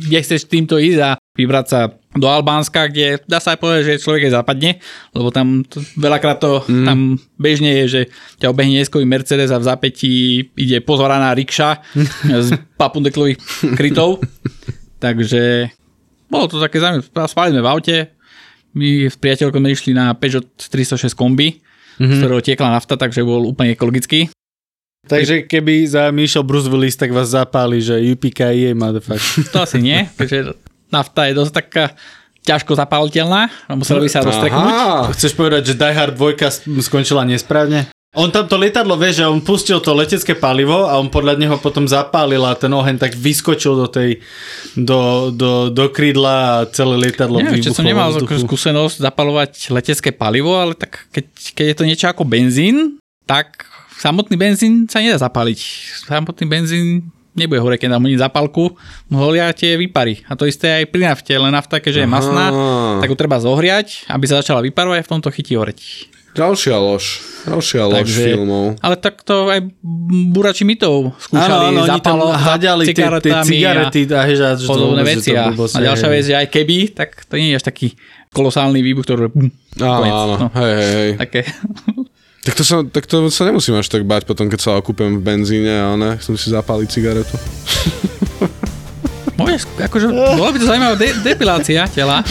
kde 0.00 0.18
chceš 0.24 0.48
týmto 0.48 0.80
ísť 0.80 1.00
a 1.04 1.10
vybrať 1.36 1.66
sa 1.68 1.80
do 2.16 2.24
Albánska, 2.24 2.88
kde 2.88 3.20
dá 3.28 3.36
sa 3.36 3.52
aj 3.52 3.60
povedať, 3.60 3.82
že 3.84 4.02
človek 4.02 4.28
je 4.28 4.36
západne, 4.36 4.70
lebo 5.12 5.28
tam 5.28 5.60
to, 5.60 5.84
veľakrát 6.00 6.40
to 6.40 6.64
mm. 6.64 6.86
tam 6.88 6.98
bežne 7.36 7.68
je, 7.68 7.84
že 7.88 8.00
ťa 8.40 8.48
obehne 8.48 8.80
neskový 8.80 9.04
Mercedes 9.04 9.52
a 9.52 9.60
v 9.60 9.68
zápätí 9.68 10.12
ide 10.56 10.80
pozvaraná 10.80 11.36
rikša 11.36 11.84
z 12.48 12.56
papundeklových 12.80 13.36
krytov. 13.76 14.24
Takže 14.98 15.68
bolo 16.32 16.48
to 16.48 16.56
také 16.64 16.80
zaujímavé. 16.80 17.28
Spali 17.28 17.52
sme 17.52 17.62
v 17.62 17.70
aute, 17.70 17.96
my 18.72 18.88
s 19.12 19.16
priateľkom 19.20 19.60
sme 19.60 19.70
išli 19.76 19.92
na 19.92 20.16
Peugeot 20.16 20.48
306 20.56 21.12
kombi, 21.12 21.60
mm-hmm. 21.60 22.08
z 22.08 22.16
ktorého 22.24 22.40
tiekla 22.40 22.72
nafta, 22.72 22.96
takže 22.96 23.20
bol 23.20 23.44
úplne 23.52 23.76
ekologický. 23.76 24.32
Takže 25.08 25.48
keby 25.48 25.88
za 25.88 26.12
mi 26.12 26.28
išiel 26.28 26.44
Bruce 26.44 26.68
Willis, 26.68 26.92
tak 26.92 27.16
vás 27.16 27.32
zapáli, 27.32 27.80
že 27.80 27.96
UPKI 27.96 28.68
je 28.68 28.70
motherfucker. 28.76 29.48
To 29.56 29.64
asi 29.64 29.80
nie, 29.80 30.04
keďže 30.04 30.67
nafta 30.88 31.28
je 31.28 31.32
dosť 31.36 31.52
taká 31.52 31.84
ťažko 32.44 32.72
zapáliteľná 32.80 33.52
a 33.68 33.72
musela 33.76 34.00
by 34.00 34.08
sa 34.08 34.24
roztreknúť. 34.24 34.72
Chceš 35.12 35.36
povedať, 35.36 35.72
že 35.72 35.74
Die 35.76 35.92
Hard 35.92 36.16
2 36.16 36.80
skončila 36.80 37.28
nesprávne? 37.28 37.92
On 38.16 38.32
tam 38.32 38.48
to 38.48 38.56
lietadlo, 38.56 38.96
vie, 38.96 39.12
že 39.12 39.28
on 39.28 39.44
pustil 39.44 39.84
to 39.84 39.92
letecké 39.92 40.32
palivo 40.32 40.88
a 40.88 40.96
on 40.96 41.12
podľa 41.12 41.36
neho 41.36 41.60
potom 41.60 41.84
zapálil 41.84 42.40
a 42.40 42.56
ten 42.56 42.72
oheň 42.72 42.96
tak 42.96 43.12
vyskočil 43.12 43.76
do 43.76 43.84
tej, 43.84 44.24
do, 44.72 45.28
do, 45.28 45.68
do 45.68 45.84
krídla 45.92 46.64
a 46.64 46.66
celé 46.72 46.96
lietadlo 46.96 47.36
Neviem, 47.36 47.60
vybuchlo 47.60 47.76
som 47.76 47.84
nemal 47.84 48.08
vzduchu. 48.08 48.48
skúsenosť 48.48 49.04
zapalovať 49.04 49.52
letecké 49.76 50.08
palivo, 50.16 50.56
ale 50.56 50.72
tak 50.72 51.04
keď, 51.12 51.24
keď 51.52 51.64
je 51.68 51.76
to 51.76 51.84
niečo 51.84 52.06
ako 52.08 52.24
benzín, 52.24 52.96
tak 53.28 53.68
samotný 54.00 54.40
benzín 54.40 54.88
sa 54.88 55.04
nedá 55.04 55.20
zapaliť. 55.20 55.60
Samotný 56.08 56.48
benzín 56.48 57.12
nebude 57.38 57.58
hore, 57.58 57.74
keď 57.74 57.94
dám 57.94 58.02
hodiť 58.02 58.20
zapálku, 58.20 58.74
holia 59.08 59.48
tie 59.50 59.74
vypary. 59.74 60.26
A 60.26 60.34
to 60.34 60.44
isté 60.44 60.82
aj 60.82 60.90
pri 60.90 61.06
nafte, 61.06 61.30
len 61.30 61.48
nafta, 61.48 61.78
keďže 61.78 62.02
je 62.02 62.08
Aha. 62.08 62.12
masná, 62.12 62.46
tak 62.98 63.08
ju 63.08 63.16
treba 63.16 63.38
zohriať, 63.38 64.04
aby 64.06 64.24
sa 64.24 64.38
začala 64.38 64.60
vyparovať 64.60 64.98
a 64.98 65.06
v 65.06 65.10
tomto 65.10 65.30
chytí 65.30 65.54
horeť. 65.54 65.78
ďalšia 66.28 66.76
lož. 66.76 67.18
Ďalšia 67.44 67.82
lož 67.84 67.98
Takže- 68.04 68.26
filmov. 68.28 68.64
Ale 68.78 68.94
tak 68.94 69.22
to 69.22 69.48
aj 69.48 69.58
burači 70.28 70.62
mitov 70.62 71.16
skúšali 71.18 71.50
Áno, 71.50 71.66
áno, 71.72 71.80
oni 71.82 71.98
tam 71.98 72.14
zapalo, 72.14 72.24
háďali 72.30 72.84
tie, 72.86 72.94
tie 72.94 73.34
cigarety 73.42 74.00
a, 74.06 74.22
a, 74.22 74.50
to, 74.54 74.66
podobné 74.66 75.02
veci. 75.02 75.34
A, 75.34 75.50
a 75.50 75.78
ďalšia 75.82 76.08
vec, 76.08 76.22
že 76.22 76.34
aj 76.36 76.46
keby, 76.46 76.76
tak 76.94 77.26
to 77.26 77.34
nie 77.34 77.50
je 77.50 77.58
až 77.58 77.64
taký 77.64 77.98
kolosálny 78.30 78.78
výbuch, 78.78 79.02
ktorý... 79.02 79.34
Áno, 79.80 80.04
áno, 80.04 80.34
No. 80.36 80.46
hej, 80.54 80.74
hej. 80.76 81.10
Také. 81.16 81.40
Tak 82.48 82.56
to, 82.56 82.64
sa, 82.64 82.80
tak 82.80 83.04
to 83.04 83.28
sa 83.28 83.44
nemusím 83.44 83.76
až 83.76 83.92
tak 83.92 84.08
bať 84.08 84.24
potom, 84.24 84.48
keď 84.48 84.56
sa 84.56 84.70
okúpem 84.80 85.20
v 85.20 85.22
benzíne 85.22 85.68
a 85.68 85.92
ne, 85.94 86.16
som 86.16 86.32
si 86.32 86.48
zapáliť 86.48 86.88
cigaretu. 86.88 87.36
Môžeš, 89.36 89.68
akože, 89.78 90.08
bola 90.08 90.50
by 90.50 90.56
to 90.56 90.66
zaujímavá 90.66 90.96
de- 90.96 91.14
depilácia 91.20 91.84
tela. 91.86 92.24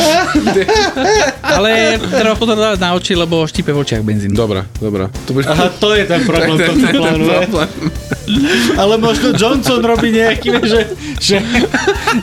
Ale 1.40 1.96
treba 2.02 2.34
pozor 2.34 2.58
dávať 2.58 2.80
na 2.82 2.98
oči, 2.98 3.14
lebo 3.14 3.46
štípe 3.46 3.72
v 3.72 3.80
očiach 3.80 4.02
benzín. 4.02 4.34
Dobre, 4.34 4.66
dobre. 4.82 5.08
To 5.24 5.32
bude... 5.32 5.46
Aha, 5.48 5.70
to 5.72 5.94
je 5.94 6.04
ten 6.04 6.26
problém 6.26 6.58
to 6.60 6.74
ne? 6.74 6.92
problém. 6.92 7.70
Ale 8.76 9.00
možno 9.00 9.32
Johnson 9.32 9.80
robí 9.80 10.12
nejaký, 10.12 10.50
že, 10.68 10.80
že 11.22 11.38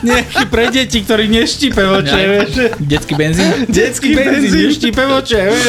nejaký 0.03 0.51
pre 0.51 0.69
deti, 0.69 1.01
ktorí 1.01 1.31
neštípe 1.31 1.79
voče, 1.81 2.19
Ja. 2.19 2.27
vieš. 2.29 2.49
Detský 2.77 3.13
benzín. 3.17 3.49
Detský 3.65 4.13
benzín 4.13 4.53
neštípe 4.53 5.01
voče, 5.01 5.39
vieš. 5.49 5.65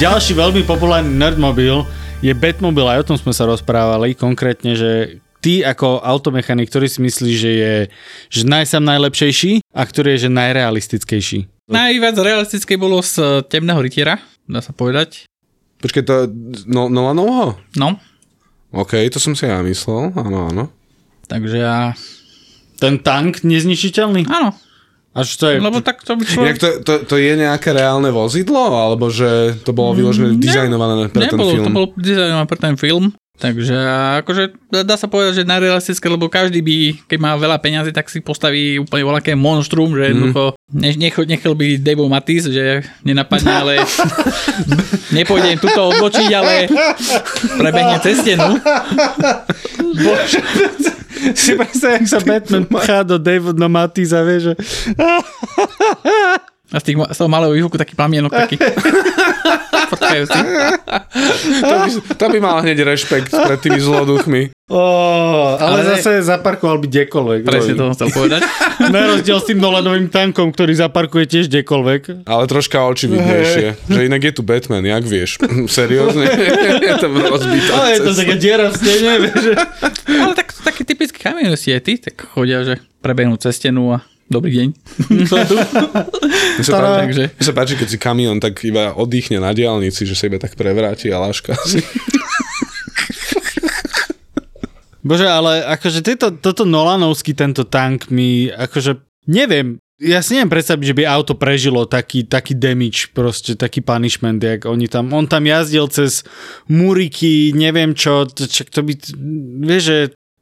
Ďalší 0.00 0.32
veľmi 0.32 0.64
populárny 0.64 1.12
nerdmobil 1.12 1.84
je 2.24 2.32
Batmobil, 2.32 2.88
aj 2.88 3.04
o 3.04 3.08
tom 3.12 3.20
sme 3.20 3.36
sa 3.36 3.44
rozprávali, 3.44 4.16
konkrétne, 4.16 4.72
že 4.72 5.20
ty 5.44 5.60
ako 5.60 6.00
automechanik, 6.00 6.72
ktorý 6.72 6.88
si 6.88 7.04
myslíš, 7.04 7.36
že 7.36 7.50
je 7.52 7.74
že 8.32 8.42
najsam 8.48 8.80
najlepšejší 8.80 9.60
a 9.60 9.82
ktorý 9.84 10.16
je 10.16 10.24
že 10.24 10.30
najrealistickejší? 10.32 11.68
Najviac 11.68 12.16
realistické 12.16 12.80
bolo 12.80 13.04
z 13.04 13.44
Temného 13.52 13.76
rytiera, 13.76 14.16
dá 14.48 14.64
sa 14.64 14.72
povedať. 14.72 15.28
Počkej, 15.84 16.02
to 16.08 16.32
no, 16.64 16.88
Nolanovho? 16.88 17.60
No, 17.76 18.00
OK, 18.72 19.04
to 19.12 19.20
som 19.20 19.36
si 19.36 19.44
ja 19.44 19.60
myslel, 19.60 20.16
áno, 20.16 20.48
áno. 20.48 20.64
takže 21.28 21.60
ja... 21.60 21.92
Ten 22.80 23.04
tank 23.04 23.44
nezničiteľný? 23.44 24.24
Áno, 24.32 24.56
Až 25.10 25.28
to 25.42 25.50
je... 25.50 25.58
lebo 25.58 25.82
tak 25.82 26.06
to 26.06 26.14
by 26.14 26.22
človek... 26.22 26.54
to, 26.62 26.68
to, 26.86 26.92
to 27.02 27.14
je 27.18 27.34
nejaké 27.34 27.74
reálne 27.74 28.14
vozidlo, 28.14 28.78
alebo 28.78 29.10
že 29.10 29.58
to 29.66 29.74
bolo 29.74 29.90
vyložené 29.90 30.38
Ne- 30.38 30.42
dizajnované 30.42 31.10
pre 31.10 31.26
ten 31.26 31.34
Nebolo, 31.34 31.50
film? 31.50 31.66
to 31.66 31.70
bolo 31.74 31.88
dizajnované 31.98 32.46
pre 32.46 32.58
ten 32.62 32.74
film. 32.78 33.04
Takže 33.40 33.72
akože 34.20 34.52
dá, 34.84 35.00
sa 35.00 35.08
povedať, 35.08 35.42
že 35.42 35.48
najrealistické, 35.48 36.12
lebo 36.12 36.28
každý 36.28 36.60
by, 36.60 37.08
keď 37.08 37.18
má 37.24 37.32
veľa 37.40 37.56
peňazí, 37.56 37.88
tak 37.88 38.12
si 38.12 38.20
postaví 38.20 38.76
úplne 38.76 39.00
voľaké 39.00 39.32
monštrum, 39.32 39.96
že 39.96 40.12
jednoducho 40.12 40.52
ne, 40.76 40.92
nechel, 40.92 41.24
nechel 41.24 41.56
by 41.56 41.80
Dave 41.80 42.04
Matisse, 42.04 42.52
že 42.52 42.84
nenapadne, 43.00 43.48
ale 43.48 43.74
nepôjde 45.16 45.56
im 45.56 45.60
tuto 45.60 45.88
odbočiť, 45.88 46.28
ale 46.36 46.68
prebehne 47.56 47.96
cez 48.04 48.20
stenu. 48.20 48.60
Bože, 50.04 50.44
si 51.36 51.56
predstav, 51.56 51.90
jak 52.00 52.06
sa 52.08 52.18
Batman 52.20 52.64
pchá 52.66 53.02
do 53.02 53.16
David 53.18 53.56
no 53.56 53.68
Matisa, 53.68 54.24
vieš, 54.24 54.52
že... 54.52 54.54
A 56.70 56.78
z, 56.78 56.84
tých, 56.86 56.96
z 57.02 57.18
toho 57.18 57.26
malého 57.26 57.50
výhuku 57.50 57.74
taký 57.74 57.98
plamienok 57.98 58.30
taký. 58.30 58.56
To 59.90 61.74
by, 61.82 61.88
to 62.14 62.26
by 62.30 62.38
mal 62.38 62.62
hneď 62.62 62.86
rešpekt 62.86 63.34
pred 63.34 63.58
tými 63.58 63.82
zloduchmi. 63.82 64.54
Oh, 64.70 65.58
ale, 65.58 65.82
Ale- 65.82 65.98
zase 65.98 66.22
zaparkoval 66.22 66.78
by 66.78 66.86
kdekoľvek. 66.86 67.40
Presne 67.42 67.74
to 67.74 67.90
chcel 67.90 68.08
povedať. 68.14 68.46
Na 68.94 69.10
rozdiel 69.10 69.42
s 69.42 69.50
tým 69.50 69.58
Nolanovým 69.58 70.06
tankom, 70.06 70.54
ktorý 70.54 70.78
zaparkuje 70.78 71.26
tiež 71.26 71.50
kdekoľvek. 71.50 72.22
Ale 72.22 72.42
troška 72.46 72.86
očividnejšie. 72.86 73.90
Že 73.90 74.00
inak 74.06 74.22
je 74.30 74.32
tu 74.38 74.46
Batman, 74.46 74.86
jak 74.86 75.02
vieš? 75.02 75.42
Seriózne? 75.74 76.22
je 76.86 76.94
tam 77.02 77.12
rozbitá 77.18 77.72
Ale 77.74 77.98
je 77.98 78.00
to 78.06 78.12
taká 78.14 78.34
diera 78.38 78.70
v 78.70 78.74
stene, 78.78 79.12
vieš. 79.26 79.44
Ale 80.06 80.32
tak, 80.38 80.54
taký 80.90 80.98
typický 80.98 81.22
kamionisti 81.22 81.70
aj 81.70 81.82
tak 82.02 82.26
chodia, 82.34 82.66
že 82.66 82.82
prebehnú 82.98 83.38
cez 83.38 83.62
stenu 83.62 83.94
a 83.94 84.02
Dobrý 84.30 84.62
deň. 84.62 84.68
Mne 85.10 85.26
sa, 86.62 86.78
páči, 86.78 87.02
Takže 87.02 87.24
mne 87.34 87.44
sa 87.50 87.50
páči, 87.50 87.74
keď 87.74 87.88
si 87.90 87.98
kamión 87.98 88.38
tak 88.38 88.62
iba 88.62 88.94
oddychne 88.94 89.42
na 89.42 89.50
diálnici, 89.50 90.06
že 90.06 90.14
sa 90.14 90.30
iba 90.30 90.38
tak 90.38 90.54
prevráti 90.54 91.10
a 91.10 91.18
láška 91.18 91.58
si. 91.66 91.82
Bože, 95.02 95.26
ale 95.26 95.66
akože 95.74 96.06
tieto, 96.06 96.30
toto 96.30 96.62
Nolanovský 96.62 97.34
tento 97.34 97.66
tank 97.66 98.06
mi, 98.14 98.54
akože, 98.54 99.02
neviem, 99.26 99.82
ja 99.98 100.22
si 100.22 100.38
neviem 100.38 100.54
predstaviť, 100.54 100.94
že 100.94 100.94
by 100.94 101.02
auto 101.10 101.34
prežilo 101.34 101.82
taký, 101.90 102.22
taký 102.22 102.54
damage, 102.54 103.10
proste 103.10 103.58
taký 103.58 103.82
punishment, 103.82 104.38
jak 104.38 104.62
oni 104.62 104.86
tam, 104.86 105.10
on 105.10 105.26
tam 105.26 105.42
jazdil 105.42 105.90
cez 105.90 106.22
muriky, 106.70 107.50
neviem 107.50 107.98
čo, 107.98 108.30
to, 108.30 108.46
čo, 108.46 108.62
to 108.70 108.86
by, 108.86 108.94
vieš, 109.66 109.82
že 109.82 109.98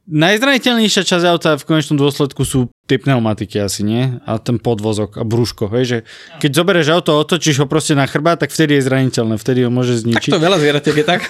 najzraniteľnejšia 0.09 1.05
časť 1.05 1.25
auta 1.29 1.53
v 1.55 1.63
konečnom 1.69 2.01
dôsledku 2.01 2.41
sú 2.41 2.73
tie 2.89 2.97
pneumatiky 2.97 3.61
asi, 3.61 3.85
nie? 3.85 4.17
A 4.25 4.41
ten 4.41 4.57
podvozok 4.57 5.21
a 5.21 5.23
brúško, 5.23 5.69
hej, 5.77 5.85
že 5.85 5.97
keď 6.41 6.51
zoberieš 6.57 6.89
auto, 6.89 7.13
otočíš 7.21 7.61
ho 7.61 7.69
proste 7.69 7.93
na 7.93 8.09
chrbát, 8.09 8.41
tak 8.41 8.49
vtedy 8.49 8.81
je 8.81 8.89
zraniteľné, 8.89 9.37
vtedy 9.37 9.63
ho 9.63 9.69
môže 9.69 10.01
tak 10.01 10.03
zničiť. 10.09 10.31
to 10.33 10.41
veľa 10.41 10.57
zvieratek 10.57 10.95
je 10.97 11.05
tak. 11.05 11.21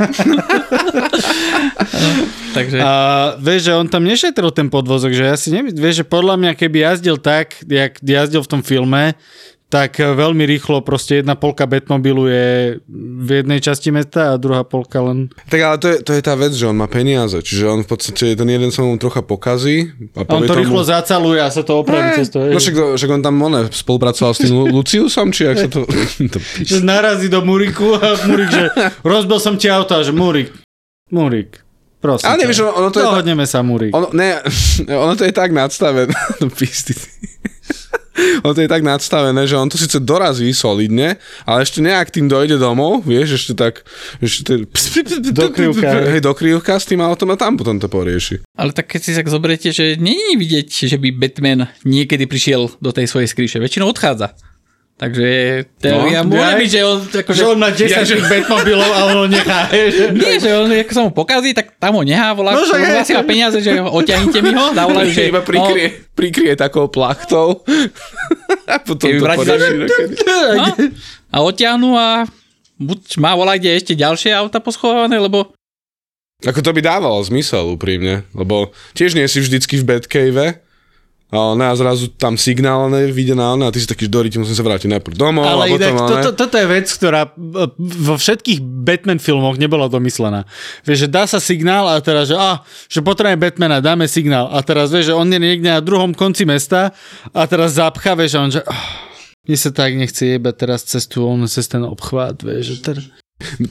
no, 2.01 2.09
takže 2.55 2.77
A 2.79 2.91
vieš, 3.36 3.67
že 3.67 3.74
on 3.75 3.91
tam 3.91 4.07
nešetril 4.07 4.50
ten 4.55 4.71
podvozok, 4.71 5.12
že 5.12 5.27
ja 5.27 5.36
si 5.36 5.51
neviem, 5.51 5.75
vieš, 5.75 6.01
že 6.01 6.05
podľa 6.07 6.39
mňa 6.39 6.51
keby 6.55 6.88
jazdil 6.88 7.19
tak, 7.19 7.59
jak 7.67 8.00
jazdil 8.00 8.39
v 8.39 8.50
tom 8.50 8.62
filme, 8.63 9.19
tak 9.69 9.97
veľmi 9.97 10.49
rýchlo 10.49 10.81
proste 10.81 11.21
jedna 11.21 11.33
polka 11.33 11.63
Batmobilu 11.63 12.25
je 12.25 12.49
v 13.15 13.29
jednej 13.31 13.57
časti 13.57 13.89
mesta 13.89 14.33
a 14.33 14.41
druhá 14.41 14.61
polka 14.61 14.97
len... 14.99 15.29
Tak 15.45 15.59
ale 15.59 15.77
to 15.77 15.88
je, 15.88 15.97
to 16.01 16.11
je 16.11 16.21
tá 16.21 16.33
vec, 16.33 16.49
že 16.51 16.65
on 16.65 16.73
má 16.73 16.85
peniaze, 16.85 17.38
čiže 17.38 17.69
on 17.69 17.79
v 17.79 17.88
podstate 17.88 18.33
ten 18.33 18.49
jeden 18.49 18.69
sa 18.69 18.81
mu 18.81 18.97
trocha 18.97 19.21
pokazí. 19.21 19.93
A, 20.13 20.25
A 20.25 20.31
on 20.31 20.41
to 20.41 20.51
tomu, 20.51 20.65
rýchlo 20.65 20.81
zacaluje 20.81 21.38
a 21.38 21.47
sa 21.47 21.61
to 21.61 21.77
opraví 21.77 22.17
cez 22.17 22.27
to. 22.27 22.41
No 22.41 22.57
však, 22.57 22.97
však 22.97 23.09
on 23.11 23.21
tam 23.21 23.38
one, 23.38 23.69
spolupracoval 23.69 24.33
s 24.33 24.41
tým 24.41 24.51
Lu- 24.51 24.73
Luciusom, 24.73 25.29
či 25.29 25.45
jak 25.45 25.57
sa 25.59 25.69
to... 25.69 25.85
to 26.33 26.39
narazí 26.81 27.29
do 27.29 27.39
Muriku 27.39 27.93
a 27.93 28.17
Murik, 28.25 28.49
že 28.49 28.63
rozbil 28.99 29.38
som 29.38 29.53
ti 29.53 29.69
auto 29.69 29.93
a 29.93 30.01
že 30.01 30.09
Murik, 30.09 30.49
Murik, 31.09 31.61
prosím 31.97 32.25
Ale 32.25 32.41
nevieš, 32.41 32.65
ono- 32.65 32.89
to 32.89 32.97
je 32.97 33.05
tak- 33.05 33.13
Dohodneme 33.21 33.45
sa, 33.45 33.61
Murik. 33.61 33.93
ono, 33.93 34.09
ne, 34.13 34.41
ono 35.05 35.13
to 35.13 35.23
je 35.23 35.31
tak 35.31 35.49
nadstavené. 35.51 36.09
No, 36.41 36.49
písty. 36.49 36.97
Ono 38.43 38.53
to 38.53 38.61
je 38.63 38.69
tak 38.69 38.83
nadstavené, 38.83 39.47
že 39.47 39.55
on 39.55 39.69
to 39.69 39.77
síce 39.77 39.99
dorazí 40.01 40.51
solidne, 40.51 41.19
ale 41.45 41.63
ešte 41.63 41.79
nejak 41.83 42.11
tým 42.11 42.25
dojde 42.27 42.59
domov, 42.59 43.03
vieš, 43.05 43.39
ešte 43.43 43.53
tak... 43.55 43.83
Ešte 44.19 44.65
Do 45.31 45.49
krivka, 45.53 45.89
hej. 45.99 46.19
Hej, 46.19 46.21
do 46.23 46.33
krivka 46.33 46.79
s 46.79 46.89
tým 46.89 47.03
autom 47.03 47.33
a 47.33 47.38
tam 47.39 47.55
potom 47.55 47.77
to 47.77 47.88
porieši. 47.88 48.41
Ale 48.57 48.75
tak 48.75 48.91
keď 48.91 49.01
si 49.01 49.11
tak 49.15 49.27
zoberiete, 49.29 49.69
že 49.71 49.99
není 49.99 50.35
vidieť, 50.35 50.89
že 50.89 50.97
by 50.97 51.09
Batman 51.15 51.69
niekedy 51.85 52.25
prišiel 52.25 52.71
do 52.79 52.91
tej 52.91 53.07
svojej 53.07 53.29
skríše. 53.29 53.57
Väčšinou 53.61 53.91
odchádza. 53.91 54.35
Takže 55.00 55.27
teória 55.79 56.22
No, 56.22 56.36
môže 56.36 56.44
aj- 56.46 56.60
byť, 56.60 56.70
že 56.70 56.82
on, 56.84 56.98
akože, 57.00 57.39
Že 57.39 57.46
on 57.48 57.58
má 57.58 57.70
10 57.72 57.88
tých 58.03 58.25
Batmobilov 58.27 58.91
a 58.91 59.00
on 59.08 59.15
ho 59.15 59.27
nechá. 59.32 59.72
že- 59.96 60.12
nie, 60.12 60.36
že 60.36 60.50
on, 60.51 60.68
ako 60.68 60.91
sa 60.91 61.01
mu 61.01 61.12
pokazí, 61.15 61.56
tak 61.56 61.72
tam 61.74 61.96
ho 61.96 62.03
nehá, 62.03 62.36
volá, 62.36 62.51
No, 62.51 62.62
no, 62.62 62.75
hej. 62.75 63.08
si 63.08 63.15
má 63.15 63.24
peniaze, 63.24 63.58
že 63.58 63.79
oťahnite 63.79 64.39
mi 64.44 64.51
ho, 64.51 64.75
zavolajú, 64.75 65.08
že 65.08 65.32
Iba 65.32 65.39
prikrie, 65.39 66.03
prikrie 66.12 66.51
takou 66.53 66.86
plachtou 66.86 67.63
a 68.65 68.75
potom 68.77 69.08
to 69.08 69.24
porieši. 69.24 69.88
no, 70.53 70.65
a 71.25 71.38
oťahnú 71.41 71.96
a 71.96 72.27
buď 72.75 73.00
má 73.18 73.32
volá, 73.34 73.56
kde 73.56 73.79
ešte 73.79 73.96
ďalšie 73.96 74.36
auta 74.36 74.60
poschované, 74.60 75.15
lebo 75.15 75.56
Ako 76.39 76.60
to 76.60 76.72
by 76.72 76.79
dávalo 76.79 77.20
zmysel 77.22 77.72
úprimne, 77.72 78.27
lebo 78.32 78.75
tiež 78.91 79.12
nie 79.12 79.24
si 79.25 79.39
vždycky 79.39 79.79
v 79.79 79.88
Batcave 79.89 80.60
a 81.29 81.53
ona 81.53 81.77
zrazu 81.77 82.09
tam 82.09 82.41
signál 82.41 82.89
vyjde 82.89 83.38
na 83.38 83.53
ona 83.53 83.69
a 83.69 83.74
ty 83.74 83.77
si 83.77 83.86
taký 83.86 84.09
ždoriť, 84.09 84.41
musím 84.41 84.57
sa 84.57 84.65
vrátiť 84.65 84.89
najprv 84.98 85.13
domov 85.13 85.45
a 85.45 85.62
Ale 85.62 85.77
potom 85.77 85.77
inak, 85.77 85.93
ale... 85.93 86.09
toto, 86.09 86.29
toto 86.33 86.55
je 86.57 86.65
vec, 86.65 86.88
ktorá 86.89 87.21
e, 87.29 87.31
vo 87.77 88.15
všetkých 88.17 88.59
Batman 88.65 89.21
filmoch 89.21 89.62
nebola 89.62 89.86
domyslená. 89.86 90.50
Vieš, 90.89 91.05
že 91.05 91.09
dá 91.13 91.29
sa 91.29 91.38
signál 91.38 91.86
a 91.86 92.01
teraz, 92.01 92.33
že, 92.33 92.36
ah, 92.38 92.65
že 92.89 93.05
potrebujeme 93.05 93.45
Batmana, 93.45 93.77
dáme 93.77 94.09
signál. 94.09 94.50
A 94.50 94.65
teraz 94.65 94.89
vieš, 94.89 95.13
že 95.13 95.17
on 95.17 95.29
je 95.29 95.38
niekde 95.38 95.69
na 95.69 95.86
druhom 95.86 96.17
konci 96.17 96.50
mesta 96.50 96.98
a 97.29 97.41
teraz 97.45 97.77
zapcha, 97.77 98.17
vieš, 98.17 98.33
a 98.33 98.39
on 98.41 98.50
že... 98.50 98.65
Oh, 98.65 98.86
mne 99.45 99.57
sa 99.57 99.69
tak 99.69 99.93
nechce 99.93 100.25
jebať 100.25 100.55
teraz 100.57 100.81
cez, 100.81 101.05
tú, 101.05 101.29
on, 101.29 101.45
cez 101.45 101.69
ten 101.69 101.86
obchvat, 101.86 102.41
vieš, 102.41 102.74
že 102.74 102.75
teraz... 102.81 103.05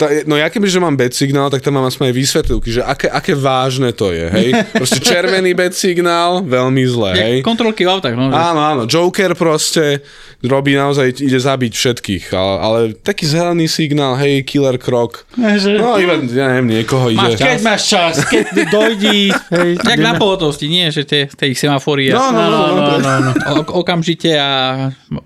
Tá, 0.01 0.09
no 0.25 0.33
ja 0.33 0.49
keby, 0.49 0.65
že 0.65 0.81
mám 0.81 0.97
bad 0.97 1.13
signál, 1.13 1.53
tak 1.53 1.61
tam 1.61 1.77
mám 1.77 1.85
aspoň 1.93 2.09
aj 2.09 2.17
vysvetlivky, 2.17 2.69
že 2.73 2.81
aké, 2.81 3.13
aké 3.13 3.37
vážne 3.37 3.93
to 3.93 4.17
je, 4.17 4.25
hej. 4.33 4.49
Proste 4.81 4.97
červený 4.97 5.53
bad 5.53 5.77
signál, 5.77 6.41
veľmi 6.41 6.83
zle, 6.89 7.13
hej. 7.13 7.37
kontrolky 7.45 7.85
v 7.85 7.93
autách. 7.93 8.17
No, 8.17 8.33
Áno, 8.33 8.61
áno, 8.65 8.83
Joker 8.89 9.37
proste 9.37 10.01
robí 10.41 10.73
naozaj, 10.73 11.21
ide 11.21 11.37
zabiť 11.37 11.73
všetkých, 11.77 12.25
ale, 12.33 12.55
ale 12.65 12.79
taký 12.97 13.29
zelený 13.29 13.69
signál, 13.69 14.17
hej, 14.17 14.41
killer 14.49 14.81
krok. 14.81 15.29
Že, 15.37 15.77
No 15.77 16.01
iba, 16.01 16.17
ja 16.33 16.49
neviem, 16.49 16.81
niekoho 16.81 17.13
ide. 17.13 17.21
Máš 17.21 17.37
čas. 17.37 17.45
keď 17.45 17.59
máš 17.61 17.83
čas, 17.85 18.15
keď 18.25 18.47
dojdi, 18.73 19.21
hej, 19.53 19.71
Jak 19.85 20.01
na 20.01 20.17
pohotovosti, 20.17 20.65
nie, 20.65 20.89
že 20.89 21.05
tie, 21.05 21.29
tie 21.29 21.53
ich 21.53 21.61
semafóry 21.61 22.09
No, 22.09 22.25
a 22.25 22.33
no, 22.33 22.45
no, 22.49 22.49
no, 22.49 22.65
no, 22.73 22.95
no, 22.97 23.13
no. 23.21 23.33
o, 23.53 23.85
okamžite 23.85 24.33
a 24.33 24.49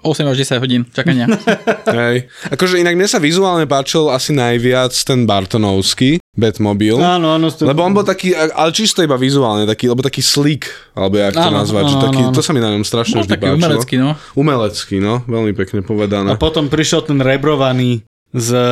8 0.02 0.26
až 0.26 0.36
10 0.42 0.58
hodín 0.58 0.82
čakania. 0.90 1.30
Hej. 1.86 2.26
Akože 2.50 2.80
inak 2.82 2.98
mne 2.98 3.06
sa 3.06 3.22
vizuálne 3.22 3.68
páčil 3.70 4.08
asi 4.10 4.31
najviac 4.32 4.90
ten 4.96 5.22
Bartonovský 5.22 6.16
Batmobil. 6.32 6.96
Áno, 6.96 7.36
áno. 7.36 7.46
to- 7.46 7.62
Lebo 7.62 7.80
on 7.80 7.92
bol 7.92 8.02
taký, 8.02 8.32
ale 8.32 8.70
čisto 8.70 8.98
iba 8.98 9.14
vizuálne, 9.14 9.62
taký, 9.62 9.86
lebo 9.86 10.00
taký 10.00 10.18
slick, 10.18 10.64
alebo 10.92 11.16
jak 11.16 11.32
to 11.32 11.44
Áno, 11.44 11.60
nazvať, 11.60 11.84
áno, 11.86 12.00
taký, 12.00 12.18
áno, 12.18 12.28
áno. 12.28 12.34
to 12.34 12.40
sa 12.40 12.50
mi 12.50 12.58
na 12.58 12.72
ňom 12.72 12.82
strašne 12.82 13.14
Bol 13.14 13.22
vždy 13.22 13.32
taký 13.32 13.44
páčilo. 13.44 13.58
umelecký, 13.58 13.94
no. 13.96 14.10
Umelecký, 14.34 14.96
no, 14.98 15.14
veľmi 15.22 15.52
pekne 15.54 15.78
A 15.78 15.84
povedané. 15.84 16.28
potom 16.36 16.66
prišiel 16.66 17.04
ten 17.04 17.18
rebrovaný 17.18 18.00
z 18.32 18.48
eh, 18.50 18.64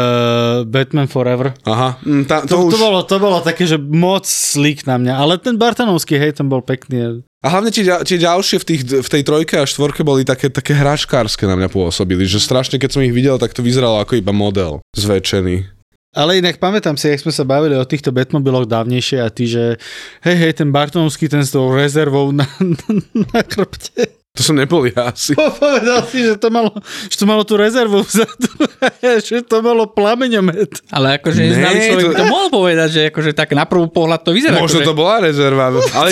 Batman 0.65 1.05
Forever. 1.05 1.53
Aha, 1.63 2.01
mm, 2.01 2.25
tá, 2.25 2.41
To, 2.43 2.49
to, 2.49 2.57
to, 2.67 2.67
už... 2.67 2.81
bolo, 2.81 2.99
to 3.05 3.17
bolo 3.17 3.39
také, 3.41 3.69
že 3.69 3.77
moc 3.77 4.25
slík 4.25 4.89
na 4.89 4.97
mňa. 4.97 5.15
Ale 5.15 5.37
ten 5.37 5.55
Bartanovský, 5.55 6.17
hej, 6.17 6.33
ten 6.33 6.49
bol 6.49 6.65
pekný. 6.65 7.21
A 7.41 7.49
hlavne 7.49 7.73
tie, 7.73 7.89
tie 8.05 8.19
ďalšie 8.21 8.61
v, 8.61 8.65
tých, 8.69 8.83
v 9.01 9.09
tej 9.09 9.23
trojke 9.25 9.57
a 9.57 9.65
štvorke 9.65 10.05
boli 10.05 10.29
také, 10.29 10.53
také 10.53 10.77
hračkárske 10.77 11.49
na 11.49 11.57
mňa 11.57 11.73
pôsobili, 11.73 12.29
že 12.29 12.37
strašne 12.37 12.77
keď 12.77 12.91
som 12.93 13.01
ich 13.01 13.17
videl, 13.17 13.41
tak 13.41 13.57
to 13.57 13.65
vyzeralo 13.65 13.97
ako 14.05 14.21
iba 14.21 14.29
model 14.29 14.85
zväčšený. 14.93 15.81
Ale 16.13 16.43
inak 16.43 16.61
pamätám 16.61 17.01
si, 17.01 17.09
jak 17.09 17.23
sme 17.25 17.33
sa 17.33 17.49
bavili 17.49 17.79
o 17.81 17.87
týchto 17.87 18.13
Batmobiloch 18.13 18.69
dávnejšie 18.69 19.25
a 19.25 19.33
ty, 19.33 19.49
že 19.49 19.81
hej, 20.27 20.37
hej, 20.37 20.53
ten 20.59 20.69
Bartanovský, 20.69 21.33
ten 21.33 21.41
s 21.41 21.55
tou 21.57 21.73
rezervou 21.73 22.29
na, 22.29 22.45
na 23.33 23.41
chrbte. 23.47 24.20
To 24.31 24.47
som 24.47 24.55
nebol 24.55 24.87
ja 24.87 25.11
asi. 25.11 25.35
Povedal 25.59 26.07
si, 26.07 26.23
že 26.23 26.39
to 26.39 26.49
malo, 26.49 26.71
že 27.11 27.19
to 27.19 27.27
malo 27.27 27.43
tú 27.43 27.59
rezervu 27.59 28.01
vzadu, 28.09 28.47
že 29.19 29.43
to 29.43 29.59
malo 29.59 29.91
plameňomet. 29.91 30.87
Ale 30.89 31.19
akože 31.19 31.41
Ne, 31.43 31.59
znali 31.59 31.79
človek 31.83 32.05
to- 32.05 32.11
by 32.11 32.15
to 32.15 32.27
mohol 32.31 32.49
povedať, 32.49 32.89
že 32.89 33.01
akože 33.11 33.31
tak 33.35 33.51
na 33.53 33.67
prvú 33.67 33.91
pohľad 33.91 34.23
to 34.23 34.31
vyzerá. 34.31 34.57
Možno 34.57 34.81
akože, 34.81 34.87
to 34.87 34.95
bola 34.95 35.19
rezerva, 35.19 35.75
ale, 35.93 36.11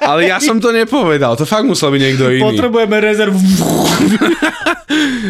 ale 0.00 0.20
ja 0.24 0.40
som 0.40 0.56
to 0.56 0.72
nepovedal, 0.72 1.36
to 1.36 1.44
fakt 1.44 1.68
musel 1.68 1.92
byť 1.92 2.00
niekto 2.00 2.24
iný. 2.30 2.42
Potrebujeme 2.42 2.96
rezervu. 2.98 3.36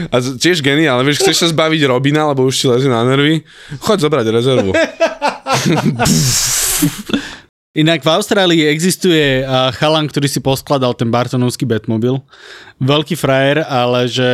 A 0.09 0.17
tiež 0.23 0.63
geniálne, 0.63 1.03
vieš, 1.03 1.19
chceš 1.21 1.37
sa 1.37 1.47
zbaviť 1.51 1.91
Robina, 1.91 2.23
lebo 2.25 2.47
už 2.47 2.55
ti 2.55 2.67
lezie 2.69 2.87
na 2.87 3.03
nervy, 3.03 3.43
choď 3.83 4.07
zobrať 4.07 4.27
rezervu. 4.31 4.71
Inak 7.77 8.01
v 8.01 8.13
Austrálii 8.17 8.65
existuje 8.65 9.45
chalan, 9.77 10.09
ktorý 10.09 10.25
si 10.25 10.41
poskladal 10.41 10.97
ten 10.97 11.13
Bartonovský 11.13 11.69
Batmobil. 11.69 12.17
Veľký 12.81 13.13
frajer, 13.13 13.61
ale 13.61 14.09
že 14.09 14.31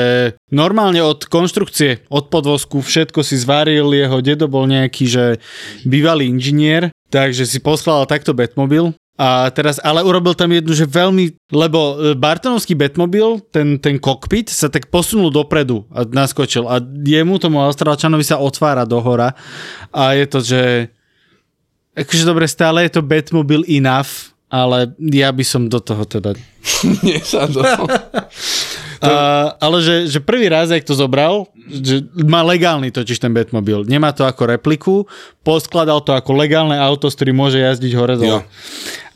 normálne 0.55 1.03
od 1.03 1.27
konštrukcie, 1.27 2.07
od 2.15 2.31
podvozku, 2.31 2.79
všetko 2.79 3.27
si 3.27 3.35
zvaril, 3.35 3.91
jeho 3.91 4.23
dedo 4.23 4.47
bol 4.47 4.71
nejaký, 4.71 5.05
že 5.11 5.25
bývalý 5.83 6.31
inžinier, 6.31 6.95
takže 7.11 7.43
si 7.43 7.59
poskladal 7.59 8.07
takto 8.07 8.39
Batmobil. 8.39 8.95
A 9.15 9.47
teraz, 9.55 9.79
ale 9.79 10.03
urobil 10.03 10.35
tam 10.35 10.51
jednu, 10.51 10.75
že 10.75 10.91
veľmi, 10.91 11.55
lebo 11.55 11.79
e, 11.79 12.19
Bartonovský 12.19 12.75
Batmobil, 12.75 13.47
ten, 13.55 13.79
ten 13.79 13.95
kokpit 13.95 14.51
sa 14.51 14.67
tak 14.67 14.91
posunul 14.91 15.31
dopredu 15.31 15.87
a 15.95 16.03
naskočil 16.03 16.67
a 16.67 16.83
jemu, 16.83 17.39
tomu 17.39 17.63
Austrálčanovi 17.63 18.27
sa 18.27 18.43
otvára 18.43 18.83
dohora 18.83 19.39
a 19.95 20.19
je 20.19 20.27
to, 20.27 20.39
že 20.43 20.61
Akože 21.95 22.27
dobre, 22.27 22.51
stále 22.51 22.87
je 22.87 22.99
to 22.99 23.07
Batmobil 23.07 23.63
enough, 23.71 24.35
ale 24.51 24.91
ja 24.99 25.31
by 25.31 25.45
som 25.47 25.71
do 25.71 25.79
toho 25.79 26.03
teda... 26.07 26.35
Nie 27.07 27.23
sa 27.23 27.47
to. 27.47 27.63
Uh, 27.63 29.55
ale 29.65 29.79
že, 29.83 30.11
že 30.11 30.19
prvý 30.19 30.51
raz, 30.51 30.75
jak 30.75 30.83
to 30.83 30.95
zobral, 30.95 31.51
že 31.71 32.03
má 32.27 32.43
legálny 32.43 32.91
totiž 32.91 33.23
ten 33.23 33.31
Batmobil. 33.31 33.87
Nemá 33.87 34.11
to 34.11 34.27
ako 34.27 34.43
repliku, 34.51 34.95
poskladal 35.47 36.03
to 36.03 36.15
ako 36.15 36.35
legálne 36.35 36.75
auto, 36.75 37.07
s 37.07 37.15
ktorým 37.15 37.39
môže 37.39 37.63
jazdiť 37.63 37.93
hore 37.95 38.15
dole. 38.19 38.43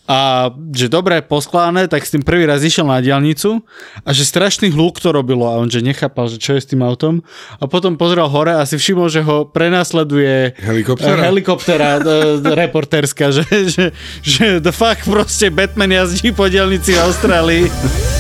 A 0.08 0.48
že 0.72 0.88
dobre 0.88 1.20
poskladané, 1.20 1.84
tak 1.84 2.00
s 2.00 2.16
tým 2.16 2.24
prvý 2.24 2.48
raz 2.48 2.64
išiel 2.64 2.88
na 2.88 3.04
diálnicu 3.04 3.60
a 4.02 4.10
že 4.16 4.24
strašný 4.24 4.72
hluk 4.72 4.96
to 5.04 5.12
robilo 5.12 5.44
a 5.44 5.60
on 5.60 5.68
že 5.68 5.84
nechápal, 5.84 6.32
že 6.32 6.40
čo 6.40 6.56
je 6.56 6.64
s 6.64 6.70
tým 6.72 6.80
autom 6.80 7.20
a 7.60 7.68
potom 7.68 8.00
pozrel 8.00 8.24
hore 8.24 8.56
a 8.56 8.64
si 8.64 8.80
všimol, 8.80 9.12
že 9.12 9.20
ho 9.20 9.44
prenasleduje 9.44 10.56
Helikoptera? 10.64 11.20
eh, 11.20 11.26
helikoptera 11.28 12.00
eh, 12.00 12.40
reportérska, 12.40 13.28
že, 13.36 13.44
že, 13.68 13.84
že 14.24 14.64
the 14.64 14.72
fuck 14.72 14.96
proste 15.04 15.52
Batman 15.52 15.92
jazdí 15.92 16.32
po 16.32 16.48
diálnici 16.48 16.96
v 16.96 17.04
Austrálii. 17.04 18.17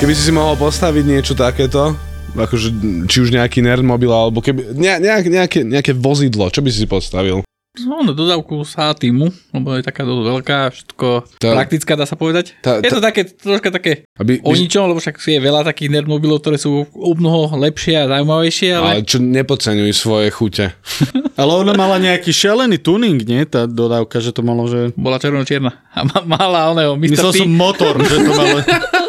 Keby 0.00 0.16
si 0.16 0.24
si 0.24 0.32
mohol 0.32 0.56
postaviť 0.56 1.04
niečo 1.04 1.36
takéto, 1.36 1.92
akože 2.32 2.72
či 3.04 3.20
už 3.20 3.36
nejaký 3.36 3.60
nerdmobil, 3.60 4.08
alebo 4.08 4.40
keby, 4.40 4.72
ne, 4.72 4.96
nejak, 4.96 5.28
nejaké, 5.28 5.60
nejaké 5.60 5.92
vozidlo, 5.92 6.48
čo 6.48 6.64
by 6.64 6.72
si 6.72 6.82
si 6.82 6.88
postavil? 6.88 7.44
No, 7.84 8.00
no 8.00 8.16
dodávku 8.16 8.64
sa 8.64 8.96
týmu, 8.96 9.28
lebo 9.52 9.76
je 9.76 9.84
taká 9.84 10.08
dosť 10.08 10.22
veľká, 10.24 10.58
všetko 10.72 11.06
Tá- 11.36 11.52
praktická, 11.52 11.92
dá 12.00 12.08
sa 12.08 12.16
povedať. 12.16 12.56
tá- 12.64 12.80
je 12.80 12.88
to 12.88 12.98
tá- 12.98 13.12
také, 13.12 13.28
troška 13.28 13.68
také 13.70 14.08
Aby, 14.16 14.40
o 14.40 14.56
ničom, 14.56 14.88
lebo 14.88 15.04
však 15.04 15.20
je 15.20 15.36
veľa 15.36 15.68
takých 15.68 15.92
nerdmobilov, 16.00 16.40
ktoré 16.40 16.56
sú 16.56 16.88
o 16.90 17.12
mnoho 17.12 17.52
lepšie 17.60 18.00
a 18.00 18.08
zaujímavejšie, 18.08 18.70
ale... 18.72 18.88
ale 18.90 19.02
čo 19.04 19.20
nepodceňuj 19.20 19.92
svoje 19.92 20.32
chute. 20.32 20.72
Ale 21.40 21.56
ona 21.56 21.72
mala 21.72 21.96
nejaký 21.96 22.36
šelený 22.36 22.84
tuning, 22.84 23.16
nie? 23.24 23.48
Tá 23.48 23.64
dodávka, 23.64 24.20
že 24.20 24.28
to 24.28 24.44
malo, 24.44 24.68
že... 24.68 24.92
Bola 24.92 25.16
červeno-čierna. 25.16 25.72
A 25.88 26.04
ma- 26.04 26.36
mala 26.36 26.68
oného 26.68 27.00
Mr. 27.00 27.16
Myslel 27.16 27.32
P. 27.32 27.38
som 27.40 27.48
motor, 27.48 27.96
že 27.96 28.16
to 28.20 28.32
malo... 28.36 28.56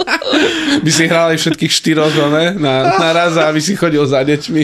By 0.79 0.91
si 0.91 1.03
hrali 1.12 1.36
všetkých 1.36 1.71
štyroch, 1.71 2.15
ne? 2.31 2.55
Na, 2.55 2.95
na 2.95 3.10
raz 3.12 3.36
a 3.36 3.51
aby 3.51 3.60
si 3.60 3.75
chodil 3.75 4.01
za 4.07 4.23
deťmi. 4.23 4.63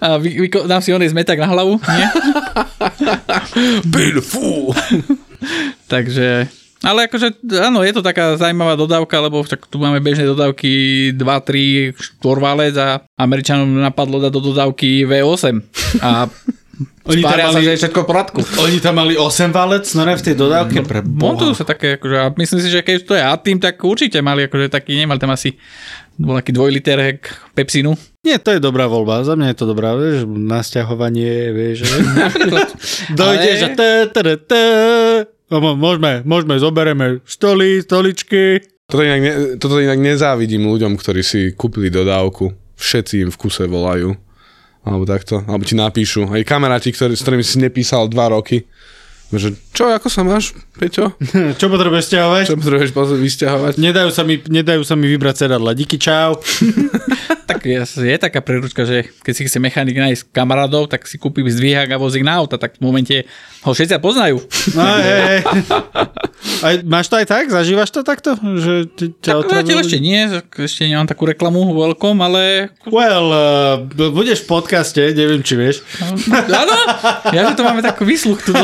A 0.00 0.16
vy, 0.16 0.28
vy, 0.40 0.48
dám 0.48 0.80
si 0.80 0.96
oný 0.96 1.12
zmetak 1.12 1.36
na 1.36 1.52
hlavu, 1.52 1.76
nie? 1.76 2.06
Fú. 4.24 4.72
Takže... 5.92 6.48
Ale 6.82 7.06
akože, 7.06 7.46
áno, 7.62 7.86
je 7.86 7.94
to 7.94 8.02
taká 8.02 8.34
zaujímavá 8.34 8.74
dodávka, 8.74 9.14
lebo 9.22 9.38
však 9.46 9.70
tu 9.70 9.78
máme 9.78 10.02
bežné 10.02 10.26
dodávky 10.26 11.14
2, 11.14 11.22
3, 11.94 11.94
4 11.94 12.18
válec 12.42 12.74
a 12.74 13.06
Američanom 13.14 13.70
napadlo 13.70 14.18
dať 14.18 14.32
do 14.34 14.42
dodávky 14.50 15.06
V8. 15.06 15.62
A 16.02 16.26
Oni 17.02 17.22
tam 17.22 17.30
Spária 17.34 17.46
sa, 17.46 17.52
mali- 17.54 17.66
že 17.66 17.70
je 17.74 17.80
všetko 17.82 18.00
v 18.00 18.06
poradku. 18.06 18.40
Oni 18.62 18.78
tam 18.78 18.94
mali 18.98 19.14
8 19.18 19.50
valec, 19.50 19.84
no 19.98 20.02
ne 20.06 20.14
v 20.14 20.22
tej 20.22 20.34
dodávke 20.38 20.78
pre 20.86 21.00
Montujú 21.02 21.52
sa 21.54 21.66
také, 21.66 21.98
akože, 21.98 22.16
a 22.16 22.26
myslím 22.34 22.60
si, 22.62 22.68
že 22.70 22.80
keď 22.80 22.96
to 23.02 23.12
je 23.18 23.22
A-Team, 23.22 23.58
tak 23.58 23.82
určite 23.82 24.22
mali 24.22 24.46
akože 24.46 24.70
taký, 24.70 24.94
nemali 24.98 25.18
tam 25.18 25.34
asi 25.34 25.58
bol 26.20 26.36
taký 26.38 26.52
dvojliter 26.52 26.98
hek 27.00 27.20
Pepsinu. 27.56 27.96
Nie, 28.22 28.38
to 28.38 28.54
je 28.54 28.60
dobrá 28.62 28.86
voľba. 28.86 29.26
Za 29.26 29.34
mňa 29.34 29.50
je 29.50 29.56
to 29.58 29.66
dobrá, 29.66 29.96
vieš, 29.98 30.28
nasťahovanie, 30.28 31.50
vieš, 31.50 31.88
že... 31.88 31.96
Dojdeš 33.18 33.58
a. 33.66 33.70
No, 35.52 35.76
Môžeme, 35.76 36.24
môžeme, 36.24 36.56
zoberieme 36.56 37.20
stoly, 37.28 37.84
stoličky. 37.84 38.62
Toto 38.88 39.04
inak, 39.04 39.20
ne, 39.20 39.32
toto 39.60 39.76
inak 39.80 40.00
nezávidím 40.00 40.68
ľuďom, 40.68 40.96
ktorí 40.96 41.20
si 41.20 41.52
kúpili 41.52 41.92
dodávku. 41.92 42.52
Všetci 42.76 43.28
im 43.28 43.30
v 43.32 43.36
kuse 43.36 43.68
volajú. 43.68 44.16
Alebo 44.82 45.06
takto. 45.06 45.46
Alebo 45.46 45.62
ti 45.62 45.78
napíšu. 45.78 46.30
Aj 46.30 46.42
kamaráti, 46.42 46.90
ktorí, 46.90 47.14
s 47.14 47.22
ktorými 47.22 47.44
si 47.46 47.62
nepísal 47.62 48.10
dva 48.10 48.34
roky. 48.34 48.66
Že, 49.32 49.56
čo, 49.72 49.88
ako 49.88 50.12
sa 50.12 50.20
máš, 50.28 50.52
Peťo? 50.76 51.16
Čo 51.60 51.72
potrebuješ 51.72 52.04
stiahovať? 52.12 52.52
Čo 52.52 52.60
potrebuješ 52.60 52.92
vysťahovať? 53.16 53.72
Nedajú 53.80 54.12
sa, 54.12 54.28
mi, 54.28 54.36
nedajú 54.36 54.84
sa 54.84 54.92
mi 54.92 55.08
vybrať 55.08 55.48
sedadla. 55.48 55.72
Díky, 55.72 55.96
čau. 55.96 56.36
Tak 57.52 57.64
je, 58.00 58.16
taká 58.16 58.40
príručka, 58.40 58.88
že 58.88 59.08
keď 59.20 59.32
si 59.36 59.42
chce 59.48 59.58
mechanik 59.60 59.96
nájsť 59.98 60.32
kamarádov, 60.32 60.88
tak 60.88 61.04
si 61.04 61.20
kúpi 61.20 61.44
zdvíhák 61.44 61.92
a 61.92 62.00
vozík 62.00 62.24
na 62.24 62.40
auta, 62.40 62.56
tak 62.56 62.78
v 62.78 62.84
momente 62.84 63.16
ho 63.62 63.70
všetci 63.70 64.00
poznajú. 64.00 64.40
No, 64.74 64.82
hej, 64.98 65.22
hej. 65.22 65.40
Aj, 66.66 66.74
máš 66.82 67.06
to 67.06 67.14
aj 67.18 67.26
tak? 67.30 67.44
Zažívaš 67.50 67.90
to 67.94 68.02
takto? 68.02 68.34
Že 68.34 68.74
ti, 68.98 69.04
ťa 69.14 69.46
Tak 69.46 69.62
zatiaľ 69.62 69.78
ešte 69.86 69.98
nie, 70.02 70.18
ešte 70.42 70.82
nemám 70.90 71.06
takú 71.06 71.30
reklamu 71.30 71.70
veľkom, 71.70 72.18
ale 72.18 72.74
Well, 72.90 73.28
uh, 73.30 74.10
budeš 74.10 74.42
v 74.42 74.58
podcaste, 74.58 75.02
neviem, 75.14 75.42
či 75.46 75.54
vieš. 75.54 75.86
áno, 76.32 76.74
ja 77.30 77.46
že 77.46 77.54
to 77.54 77.62
máme 77.62 77.82
takú 77.82 78.02
výsluch 78.02 78.42
tu 78.42 78.50
do. 78.50 78.62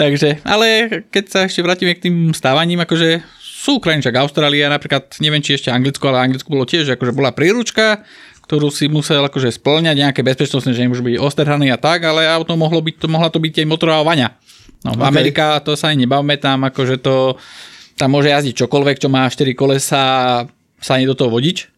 Takže, 0.00 0.42
ale 0.42 0.66
keď 1.10 1.24
sa 1.30 1.38
ešte 1.46 1.62
vrátime 1.62 1.94
k 1.94 2.10
tým 2.10 2.16
stávaním, 2.34 2.82
akože 2.82 3.37
sú 3.68 3.76
krajiny, 3.84 4.00
však 4.00 4.16
Austrália, 4.24 4.72
napríklad, 4.72 5.12
neviem, 5.20 5.44
či 5.44 5.60
ešte 5.60 5.68
Anglicko, 5.68 6.08
ale 6.08 6.24
Anglicko 6.24 6.48
bolo 6.48 6.64
tiež, 6.64 6.88
akože 6.96 7.12
bola 7.12 7.36
príručka, 7.36 8.00
ktorú 8.48 8.72
si 8.72 8.88
musel 8.88 9.20
akože 9.20 9.52
splňať 9.60 10.08
nejaké 10.08 10.24
bezpečnostné, 10.24 10.72
že 10.72 10.80
nemôže 10.80 11.04
byť 11.04 11.20
ostrhaný 11.20 11.68
a 11.68 11.76
tak, 11.76 12.00
ale 12.08 12.24
auto 12.24 12.56
mohlo 12.56 12.80
byť, 12.80 13.04
to, 13.04 13.06
mohla 13.12 13.28
to 13.28 13.36
byť 13.36 13.60
aj 13.60 13.66
motorová 13.68 14.00
vaňa. 14.08 14.32
No, 14.88 14.96
Okay. 14.96 15.04
Amerika 15.04 15.60
to 15.60 15.76
sa 15.76 15.92
ani 15.92 16.08
nebavme, 16.08 16.40
tam 16.40 16.64
akože 16.64 16.96
to, 17.04 17.36
tam 18.00 18.16
môže 18.16 18.32
jazdiť 18.32 18.56
čokoľvek, 18.64 18.96
čo 19.04 19.12
má 19.12 19.28
4 19.28 19.52
kolesa, 19.52 20.00
sa 20.80 20.92
ani 20.96 21.04
do 21.04 21.12
toho 21.12 21.28
vodič. 21.28 21.68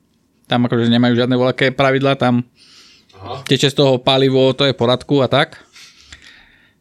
Tam 0.47 0.63
akože 0.71 0.87
nemajú 0.87 1.19
žiadne 1.19 1.35
veľké 1.35 1.75
pravidlá, 1.75 2.15
tam 2.15 2.47
teče 3.51 3.73
z 3.73 3.75
toho 3.75 3.99
palivo, 3.99 4.55
to 4.55 4.69
je 4.69 4.77
poradku 4.77 5.25
a 5.25 5.29
tak. 5.33 5.59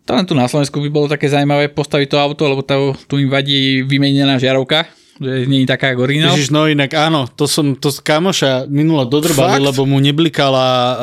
To 0.06 0.17
len 0.17 0.26
tu 0.26 0.34
na 0.34 0.50
Slovensku 0.50 0.82
by 0.82 0.89
bolo 0.89 1.08
také 1.10 1.30
zaujímavé 1.30 1.69
postaviť 1.72 2.08
to 2.10 2.17
auto, 2.17 2.43
lebo 2.45 2.62
to, 2.65 2.98
tu 3.06 3.22
im 3.22 3.30
vadí 3.30 3.86
vymenená 3.86 4.41
žiarovka, 4.41 4.99
nie 5.20 5.64
je 5.64 5.68
taká 5.68 5.92
ako 5.92 6.08
originál. 6.08 6.36
Ježiš, 6.36 6.50
no 6.56 6.66
inak 6.66 6.96
áno, 6.96 7.28
to 7.28 7.46
som 7.46 7.76
to 7.76 7.92
z 7.92 8.00
kamoša 8.00 8.72
minule 8.72 9.04
dodrbali, 9.04 9.60
Fakt? 9.60 9.68
lebo 9.68 9.84
mu 9.84 10.00
neblikala 10.00 10.68
uh, 10.68 10.96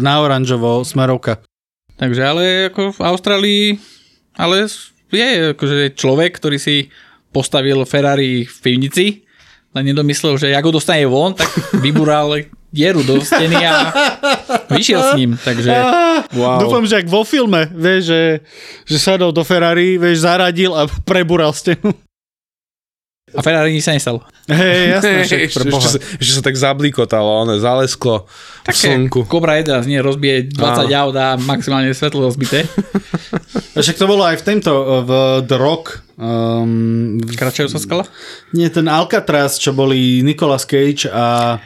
na 0.00 0.24
oranžovo 0.24 0.82
smerovka. 0.82 1.44
Takže 2.00 2.22
ale 2.24 2.42
ako 2.72 2.96
v 2.96 3.00
Austrálii, 3.04 3.64
ale 4.38 4.70
je 5.12 5.52
akože 5.52 5.98
človek, 5.98 6.30
ktorý 6.40 6.56
si 6.56 6.88
postavil 7.28 7.84
Ferrari 7.84 8.48
v 8.48 8.56
pivnici, 8.64 9.06
len 9.76 9.84
nedomyslel, 9.84 10.40
že 10.40 10.56
ako 10.56 10.72
ho 10.72 10.76
dostane 10.80 11.04
von, 11.04 11.36
tak 11.36 11.48
vybural 11.84 12.40
dieru 12.68 13.04
do 13.04 13.20
steny 13.20 13.56
a 13.64 13.92
vyšiel 14.72 15.00
s 15.00 15.12
ním. 15.16 15.36
Takže 15.36 15.72
Wow. 16.34 16.60
Dúfam, 16.60 16.84
že 16.84 17.00
ak 17.00 17.08
vo 17.08 17.24
filme, 17.24 17.70
vieš, 17.72 18.12
že, 18.12 18.22
že 18.84 18.96
sadol 19.00 19.32
do 19.32 19.40
Ferrari, 19.46 19.96
vieš, 19.96 20.28
zaradil 20.28 20.76
a 20.76 20.84
prebural 21.08 21.54
stenu. 21.56 21.94
A 23.34 23.40
Ferrari 23.40 23.70
nič 23.70 23.82
sa 23.82 23.92
nestalo. 23.92 24.24
Hej, 24.46 24.96
jasné, 24.96 25.10
však 25.26 25.40
ešte, 25.44 25.56
pre 25.56 25.64
Boha. 25.68 25.80
ešte, 25.80 25.90
sa, 25.90 25.98
ešte 26.16 26.32
sa 26.34 26.42
tak 26.42 26.56
zablikotalo, 26.56 27.28
ono, 27.42 27.56
zalesklo 27.56 28.24
v 28.24 28.64
Také 28.64 28.96
slnku. 28.96 29.24
Cobra 29.24 29.56
1 29.56 29.84
nie 29.84 29.98
rozbije 29.98 30.52
20 30.52 30.88
aut 30.94 31.14
a 31.14 31.36
maximálne 31.36 31.92
svetlo 31.92 32.22
rozbité. 32.22 32.64
A 33.74 33.78
Však 33.82 33.96
to 33.96 34.06
bolo 34.06 34.22
aj 34.22 34.40
v 34.40 34.44
tomto, 34.44 34.72
v 35.04 35.10
The 35.44 35.56
Rock. 35.56 36.00
Um, 36.16 37.20
v- 37.20 37.36
Kračajú 37.36 37.68
sa 37.68 37.78
skala? 37.78 38.02
nie, 38.50 38.66
ten 38.68 38.88
Alcatraz, 38.88 39.56
čo 39.56 39.70
boli 39.70 40.20
Nicolas 40.20 40.64
Cage 40.64 41.06
a 41.06 41.58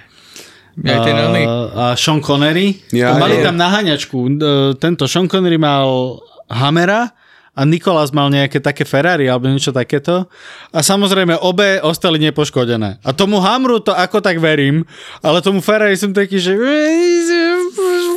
ten 0.72 1.16
a, 1.16 1.28
a 1.72 1.84
Sean 1.94 2.18
Connery. 2.18 2.80
Ja, 2.90 3.12
Ja, 3.12 3.20
mali 3.20 3.38
ja. 3.38 3.48
tam 3.48 3.56
naháňačku. 3.56 4.16
E, 4.16 4.30
Tento 4.76 5.04
Sean 5.04 5.28
Connery 5.28 5.56
mal 5.56 6.16
Hammera 6.48 7.12
a 7.52 7.68
Nicolas 7.68 8.16
mal 8.16 8.32
nejaké 8.32 8.64
také 8.64 8.88
Ferrari 8.88 9.28
alebo 9.28 9.44
niečo 9.44 9.76
takéto. 9.76 10.24
A 10.72 10.80
samozrejme 10.80 11.36
obe 11.36 11.84
ostali 11.84 12.16
nepoškodené. 12.16 13.04
A 13.04 13.10
tomu 13.12 13.44
Hamru 13.44 13.76
to 13.78 13.92
ako 13.92 14.24
tak 14.24 14.40
verím, 14.40 14.88
ale 15.20 15.44
tomu 15.44 15.60
Ferrari 15.60 16.00
som 16.00 16.16
taký, 16.16 16.40
že 16.40 16.56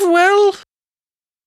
well, 0.08 0.56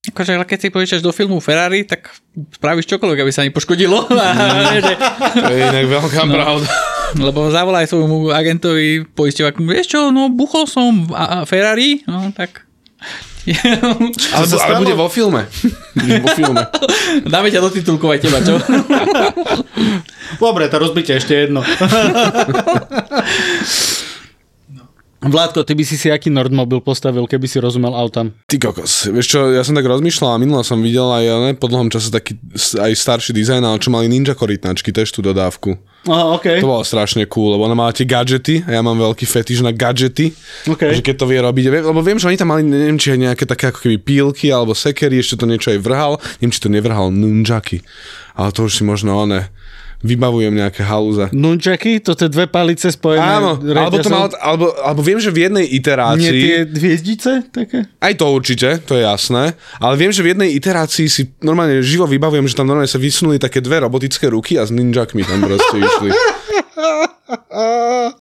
Akože, 0.09 0.40
ale 0.40 0.48
keď 0.48 0.59
si 0.59 0.68
povieš 0.72 1.05
do 1.05 1.12
filmu 1.12 1.37
Ferrari, 1.37 1.85
tak 1.85 2.09
spravíš 2.57 2.88
čokoľvek, 2.88 3.18
aby 3.20 3.33
sa 3.35 3.44
nepoškodilo. 3.44 4.09
Že- 4.85 5.01
To 5.37 5.53
je 5.53 5.62
inak 5.68 5.85
veľká 5.85 6.22
no. 6.24 6.33
pravda. 6.33 6.68
Lebo 7.16 7.48
zavolaj 7.48 7.88
svojmu 7.88 8.33
agentovi 8.33 9.05
poisťovaku, 9.05 9.61
vieš 9.64 9.96
čo, 9.96 10.01
no 10.09 10.29
buchol 10.33 10.64
som 10.64 11.09
a- 11.12 11.42
a 11.42 11.48
Ferrari, 11.48 12.05
no 12.09 12.33
tak... 12.33 12.64
Ale, 14.34 14.44
ale 14.44 14.80
bude 14.80 14.94
vo 14.96 15.08
filme. 15.08 15.46
Vo 15.96 16.28
filme. 16.34 16.66
Dáme 17.32 17.48
ťa 17.52 17.64
do 17.64 17.70
titulkov 17.70 18.12
aj 18.12 18.20
teba, 18.20 18.38
čo? 18.42 18.58
Dobre, 20.38 20.68
to 20.68 20.76
rozbite 20.76 21.16
ešte 21.16 21.34
jedno. 21.46 21.62
Vládko, 25.18 25.66
ty 25.66 25.74
by 25.74 25.83
si 25.83 25.98
si 25.98 26.14
aký 26.14 26.31
Nordmobil 26.31 26.78
postavil, 26.78 27.26
keby 27.26 27.50
si 27.50 27.59
rozumel 27.59 27.90
autám? 27.90 28.31
Ty 28.46 28.70
kokos, 28.70 29.11
vieš 29.11 29.35
čo, 29.35 29.50
ja 29.50 29.66
som 29.66 29.74
tak 29.74 29.90
rozmýšľal 29.90 30.38
a 30.38 30.38
minule 30.38 30.62
som 30.62 30.78
videl 30.78 31.11
aj 31.11 31.24
ne, 31.42 31.52
po 31.59 31.66
dlhom 31.66 31.90
čase 31.90 32.14
taký 32.14 32.38
aj 32.78 32.94
starší 32.94 33.35
dizajn, 33.35 33.66
ale 33.66 33.83
čo 33.83 33.90
mali 33.90 34.07
Ninja 34.07 34.38
korytnačky, 34.38 34.94
tiež 34.94 35.11
tú 35.11 35.18
dodávku. 35.18 35.74
Aha, 36.07 36.38
OK. 36.38 36.62
To 36.62 36.70
bolo 36.70 36.87
strašne 36.87 37.26
cool, 37.26 37.59
lebo 37.59 37.66
ona 37.66 37.74
mala 37.74 37.90
tie 37.90 38.07
gadgety 38.07 38.62
a 38.62 38.78
ja 38.78 38.81
mám 38.81 38.94
veľký 38.94 39.26
fetiš 39.26 39.66
na 39.66 39.74
gadgety. 39.74 40.31
OK. 40.70 40.87
Že 40.87 41.02
keď 41.02 41.14
to 41.18 41.26
vie 41.26 41.42
robiť, 41.42 41.64
lebo 41.83 41.98
viem, 41.98 42.22
že 42.22 42.31
oni 42.31 42.38
tam 42.38 42.54
mali, 42.54 42.62
neviem, 42.62 42.94
či 42.94 43.18
aj 43.18 43.18
nejaké 43.18 43.42
také 43.42 43.74
ako 43.74 43.90
keby 43.90 43.98
pílky 43.98 44.54
alebo 44.54 44.70
sekery, 44.70 45.18
ešte 45.18 45.42
to 45.42 45.50
niečo 45.50 45.74
aj 45.74 45.83
vrhal, 45.83 46.22
neviem, 46.38 46.54
či 46.54 46.62
to 46.62 46.70
nevrhal 46.70 47.11
nunjaky, 47.11 47.83
ale 48.38 48.54
to 48.54 48.70
už 48.70 48.78
si 48.78 48.83
možno 48.87 49.18
one, 49.18 49.50
vybavujem 49.98 50.54
nejaké 50.54 50.87
halúze. 50.87 51.26
Nunčaky, 51.34 51.98
to 51.98 52.14
tie 52.14 52.30
dve 52.30 52.46
palice 52.46 52.94
spojené. 52.94 53.42
Áno, 53.42 53.58
alebo, 53.58 53.98
to 53.98 54.11
mal, 54.11 54.30
alebo, 54.38 54.70
alebo 54.78 55.02
viem, 55.02 55.18
že 55.18 55.34
v 55.34 55.50
jednej 55.50 55.66
Nie 55.66 55.74
iterácii... 55.82 56.38
tie 56.38 56.58
hviezdice 56.66 57.30
také? 57.50 57.90
Aj 57.98 58.14
to 58.14 58.30
určite, 58.30 58.78
to 58.87 58.94
je 58.94 59.02
jasné. 59.02 59.58
Ale 59.82 59.94
viem, 59.98 60.14
že 60.14 60.22
v 60.22 60.38
jednej 60.38 60.54
iterácii 60.54 61.06
si 61.11 61.22
normálne 61.42 61.82
živo 61.82 62.06
vybavujem, 62.06 62.46
že 62.46 62.54
tam 62.54 62.70
normálne 62.70 62.90
sa 62.90 63.02
vysunuli 63.02 63.42
také 63.42 63.58
dve 63.58 63.82
robotické 63.82 64.30
ruky 64.30 64.54
a 64.54 64.62
s 64.62 64.70
ninjakmi 64.70 65.26
tam 65.26 65.42
proste 65.42 65.76
išli. 65.82 66.11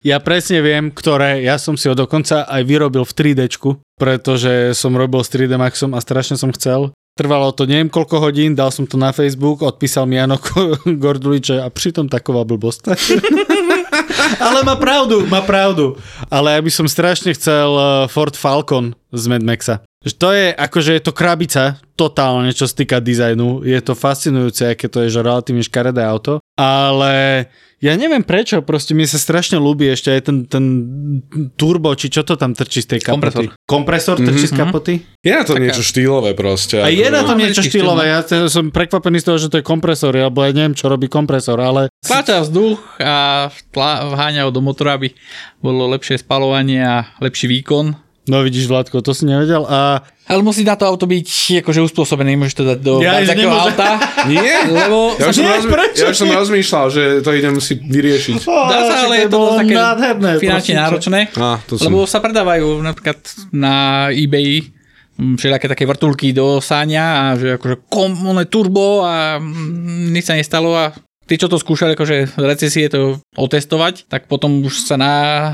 Ja 0.02 0.18
presne 0.22 0.62
viem, 0.62 0.90
ktoré, 0.90 1.42
ja 1.42 1.58
som 1.58 1.74
si 1.74 1.90
ho 1.90 1.94
dokonca 1.94 2.46
aj 2.46 2.62
vyrobil 2.62 3.02
v 3.02 3.34
3D, 3.34 3.50
pretože 3.98 4.74
som 4.78 4.94
robil 4.94 5.22
s 5.22 5.30
3D 5.30 5.58
Maxom 5.58 5.94
a 5.94 6.02
strašne 6.02 6.38
som 6.38 6.50
chcel. 6.54 6.94
Trvalo 7.12 7.52
to 7.52 7.68
neviem 7.68 7.92
koľko 7.92 8.24
hodín, 8.24 8.56
dal 8.56 8.72
som 8.72 8.88
to 8.88 8.96
na 8.96 9.12
Facebook, 9.12 9.60
odpísal 9.60 10.08
mi 10.08 10.16
Jano 10.16 10.40
Gordulič, 11.04 11.52
že 11.52 11.56
a 11.60 11.68
pritom 11.68 12.08
taková 12.08 12.40
blbosť. 12.48 12.88
Ale 14.40 14.64
má 14.64 14.80
pravdu, 14.80 15.28
má 15.28 15.44
pravdu. 15.44 16.00
Ale 16.32 16.56
ja 16.56 16.60
by 16.64 16.72
som 16.72 16.88
strašne 16.88 17.36
chcel 17.36 17.68
eh, 17.68 17.84
Ford 18.08 18.32
Falcon 18.32 18.96
z 19.12 19.24
Mad 19.28 19.44
Maxa. 19.44 19.84
To 20.02 20.34
je 20.34 20.50
akože 20.50 20.98
je 20.98 21.02
to 21.04 21.12
krabica, 21.14 21.78
totálne, 21.94 22.50
čo 22.50 22.66
sa 22.66 22.74
týka 22.74 22.98
dizajnu. 22.98 23.62
Je 23.62 23.78
to 23.84 23.94
fascinujúce, 23.94 24.74
aké 24.74 24.90
to 24.90 25.04
je, 25.06 25.14
že 25.14 25.22
relatívne 25.22 25.62
škaredé 25.62 26.02
auto. 26.02 26.42
Ale 26.58 27.46
ja 27.82 27.98
neviem 27.98 28.22
prečo, 28.22 28.62
proste 28.62 28.94
mi 28.94 29.02
sa 29.10 29.18
strašne 29.18 29.58
ľúbi 29.58 29.90
ešte 29.90 30.14
aj 30.14 30.20
ten, 30.22 30.36
ten 30.46 30.64
turbo, 31.58 31.90
či 31.98 32.06
čo 32.06 32.22
to 32.22 32.38
tam 32.38 32.54
trčí 32.54 32.86
z 32.86 32.94
tej 32.94 33.00
kapoty. 33.02 33.50
Kompresor. 33.50 33.66
Kompresor 33.66 34.16
trčí 34.22 34.46
z 34.46 34.54
kapoty? 34.54 34.92
Je 35.18 35.34
na 35.34 35.42
to 35.42 35.58
niečo 35.58 35.82
štýlové 35.82 36.38
proste. 36.38 36.78
A 36.78 36.86
je 36.86 37.10
na 37.10 37.26
No, 37.26 37.38
niečo 37.38 37.64
štýlové, 37.64 38.12
ja 38.12 38.20
som 38.50 38.68
prekvapený 38.70 39.18
z 39.22 39.26
toho, 39.26 39.38
že 39.40 39.48
to 39.50 39.56
je 39.58 39.64
kompresor, 39.64 40.12
alebo 40.14 40.44
ja 40.44 40.52
neviem, 40.52 40.76
čo 40.76 40.86
robí 40.86 41.10
kompresor, 41.10 41.58
ale 41.58 41.90
Tlača 42.02 42.42
vzduch 42.44 42.78
a 43.00 43.48
vháňa 43.74 44.46
ho 44.46 44.50
do 44.50 44.60
motora, 44.60 44.98
aby 44.98 45.14
bolo 45.62 45.86
lepšie 45.90 46.20
spalovanie 46.20 46.82
a 46.82 47.08
lepší 47.22 47.46
výkon. 47.48 47.94
No 48.28 48.42
vidíš 48.46 48.70
Vládko, 48.70 49.02
to 49.02 49.10
si 49.14 49.26
nevedel 49.26 49.66
a 49.66 50.06
Ale 50.30 50.42
musí 50.46 50.62
na 50.62 50.78
to 50.78 50.86
auto 50.86 51.10
byť 51.10 51.26
akože 51.66 51.82
uspôsobené, 51.82 52.38
nemôžeš 52.38 52.54
to 52.54 52.64
dať 52.64 52.78
do 52.78 52.92
Ja, 53.02 53.18
takého 53.26 53.50
auta. 53.50 53.98
Nie? 54.30 54.70
Lebo 54.70 55.18
Ja 55.18 55.28
už, 55.28 55.34
som 55.34 55.46
prečo 55.66 56.06
ja 56.06 56.06
už 56.14 56.16
som 56.16 56.30
rozmýšľal, 56.30 56.86
že 56.94 57.02
to 57.26 57.30
idem 57.34 57.58
si 57.58 57.74
vyriešiť. 57.82 58.46
Dá 58.46 58.78
sa, 58.86 58.94
ale 59.10 59.26
je 59.26 59.28
to 59.28 59.40
také 59.58 59.74
finančne 60.38 60.74
náročné. 60.78 61.20
Á, 61.34 61.58
to 61.66 61.74
som- 61.74 61.90
Lebo 61.90 62.06
sa 62.06 62.22
predávajú 62.22 62.78
napríklad 62.86 63.18
na 63.50 63.74
eBay 64.14 64.62
mm, 65.18 65.42
všelijaké 65.42 65.66
také 65.66 65.84
vrtulky 65.84 66.30
do 66.30 66.62
sáňa 66.62 67.04
a 67.04 67.22
že 67.34 67.58
akože 67.58 67.90
kom, 67.90 68.14
turbo 68.46 69.02
a 69.02 69.42
mm, 69.42 70.14
nič 70.14 70.30
sa 70.30 70.38
nestalo 70.38 70.78
a 70.78 70.94
tí, 71.26 71.34
čo 71.38 71.48
to 71.48 71.58
skúšali 71.58 71.94
akože 71.94 72.36
recesie 72.38 72.90
to 72.90 73.18
otestovať, 73.38 74.10
tak 74.10 74.26
potom 74.26 74.62
už 74.66 74.84
sa 74.84 74.98
na 74.98 75.12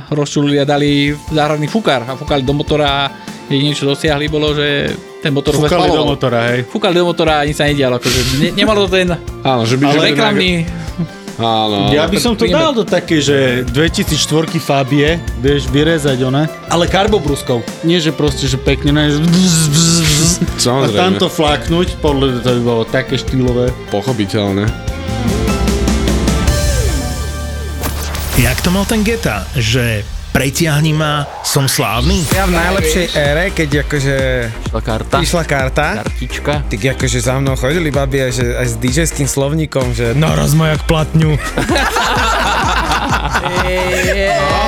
rozčulili 0.09 0.59
a 0.59 0.69
dali 0.69 1.13
záhradný 1.31 1.69
fúkar 1.69 2.05
a 2.09 2.17
fúkali 2.17 2.43
do 2.43 2.57
motora 2.57 2.89
a 2.89 3.03
jediné, 3.49 3.73
čo 3.77 3.89
dosiahli 3.89 4.29
bolo, 4.29 4.53
že 4.53 4.93
ten 5.23 5.35
motor 5.35 5.57
sa 5.57 5.67
Fúkali 5.67 5.91
do 5.91 6.05
motora, 6.05 6.39
hej. 6.53 6.61
Fúkali 6.69 6.95
do 6.95 7.07
motora 7.09 7.43
a 7.43 7.47
nič 7.47 7.57
sa 7.59 7.67
nedialo. 7.67 7.99
Akože 7.99 8.21
ne, 8.39 8.49
nemalo 8.55 8.87
to 8.87 8.91
ten 8.95 9.09
Áno, 9.43 9.63
že 9.67 9.75
by... 9.81 9.85
že 9.91 9.99
by 9.99 10.07
reklamný... 10.15 10.53
Áno. 11.39 11.95
Ja 11.95 12.11
by 12.11 12.19
som 12.19 12.35
to 12.35 12.51
dal 12.51 12.75
do 12.75 12.83
také, 12.83 13.23
že 13.23 13.63
2004 13.71 14.59
Fabie, 14.59 15.23
vieš, 15.39 15.71
vyrezať 15.71 16.19
one, 16.27 16.51
ale 16.67 16.91
karbobruskou. 16.91 17.63
Nie, 17.87 18.03
že 18.03 18.11
proste, 18.11 18.51
že 18.51 18.59
pekne, 18.59 18.91
ne, 18.91 19.07
že 19.07 19.23
bzz, 19.23 19.59
bzz, 19.71 19.99
bzz, 20.03 20.33
a 20.43 20.59
Samozrejme. 20.59 20.99
tam 20.99 21.13
to 21.15 21.31
flaknúť, 21.31 21.95
podľa 22.03 22.43
to 22.43 22.59
by 22.59 22.63
bolo 22.67 22.83
také 22.91 23.15
štýlové. 23.15 23.71
Pochopiteľné. 23.95 24.67
Jak 28.39 28.63
to 28.63 28.71
mal 28.71 28.87
ten 28.87 29.03
Geta, 29.03 29.43
že 29.59 30.07
pretiahni 30.31 30.95
ma, 30.95 31.27
som 31.43 31.67
slávny? 31.67 32.23
Ja 32.31 32.47
v 32.47 32.55
najlepšej 32.55 33.07
ére, 33.11 33.51
keď 33.51 33.83
akože 33.83 34.15
Išla 34.63 34.81
karta. 34.81 35.17
išla 35.19 35.43
karta, 35.43 35.87
Kartička. 36.07 36.53
tak 36.71 36.79
akože 36.79 37.19
za 37.19 37.35
mnou 37.43 37.59
chodili 37.59 37.91
babi 37.91 38.23
aj, 38.23 38.33
že, 38.33 38.47
aj 38.55 38.67
s 38.71 38.75
DJ-ským 38.79 39.27
slovníkom, 39.27 39.91
že 39.91 40.15
naraz 40.15 40.55
ma 40.55 40.71
jak 40.71 40.87
platňu. 40.87 41.35
To 43.39 44.68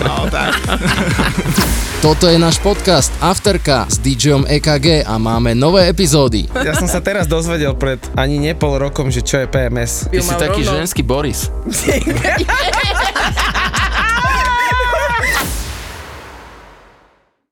No 0.00 0.24
tak. 0.32 0.56
Toto 2.02 2.26
je 2.26 2.34
náš 2.40 2.58
podcast 2.58 3.12
Afterka 3.22 3.86
s 3.86 4.00
DJom 4.02 4.42
EKG 4.48 5.06
a 5.06 5.14
máme 5.20 5.54
nové 5.54 5.86
epizódy. 5.86 6.50
Ja 6.50 6.74
som 6.74 6.90
sa 6.90 6.98
teraz 6.98 7.30
dozvedel 7.30 7.78
pred 7.78 8.02
ani 8.18 8.42
ne 8.42 8.56
pol 8.56 8.80
rokom, 8.80 9.06
že 9.12 9.22
čo 9.22 9.38
je 9.38 9.46
PMS. 9.46 10.10
Ty 10.10 10.18
si 10.18 10.34
taký 10.34 10.66
ženský 10.66 11.06
Boris. 11.06 11.46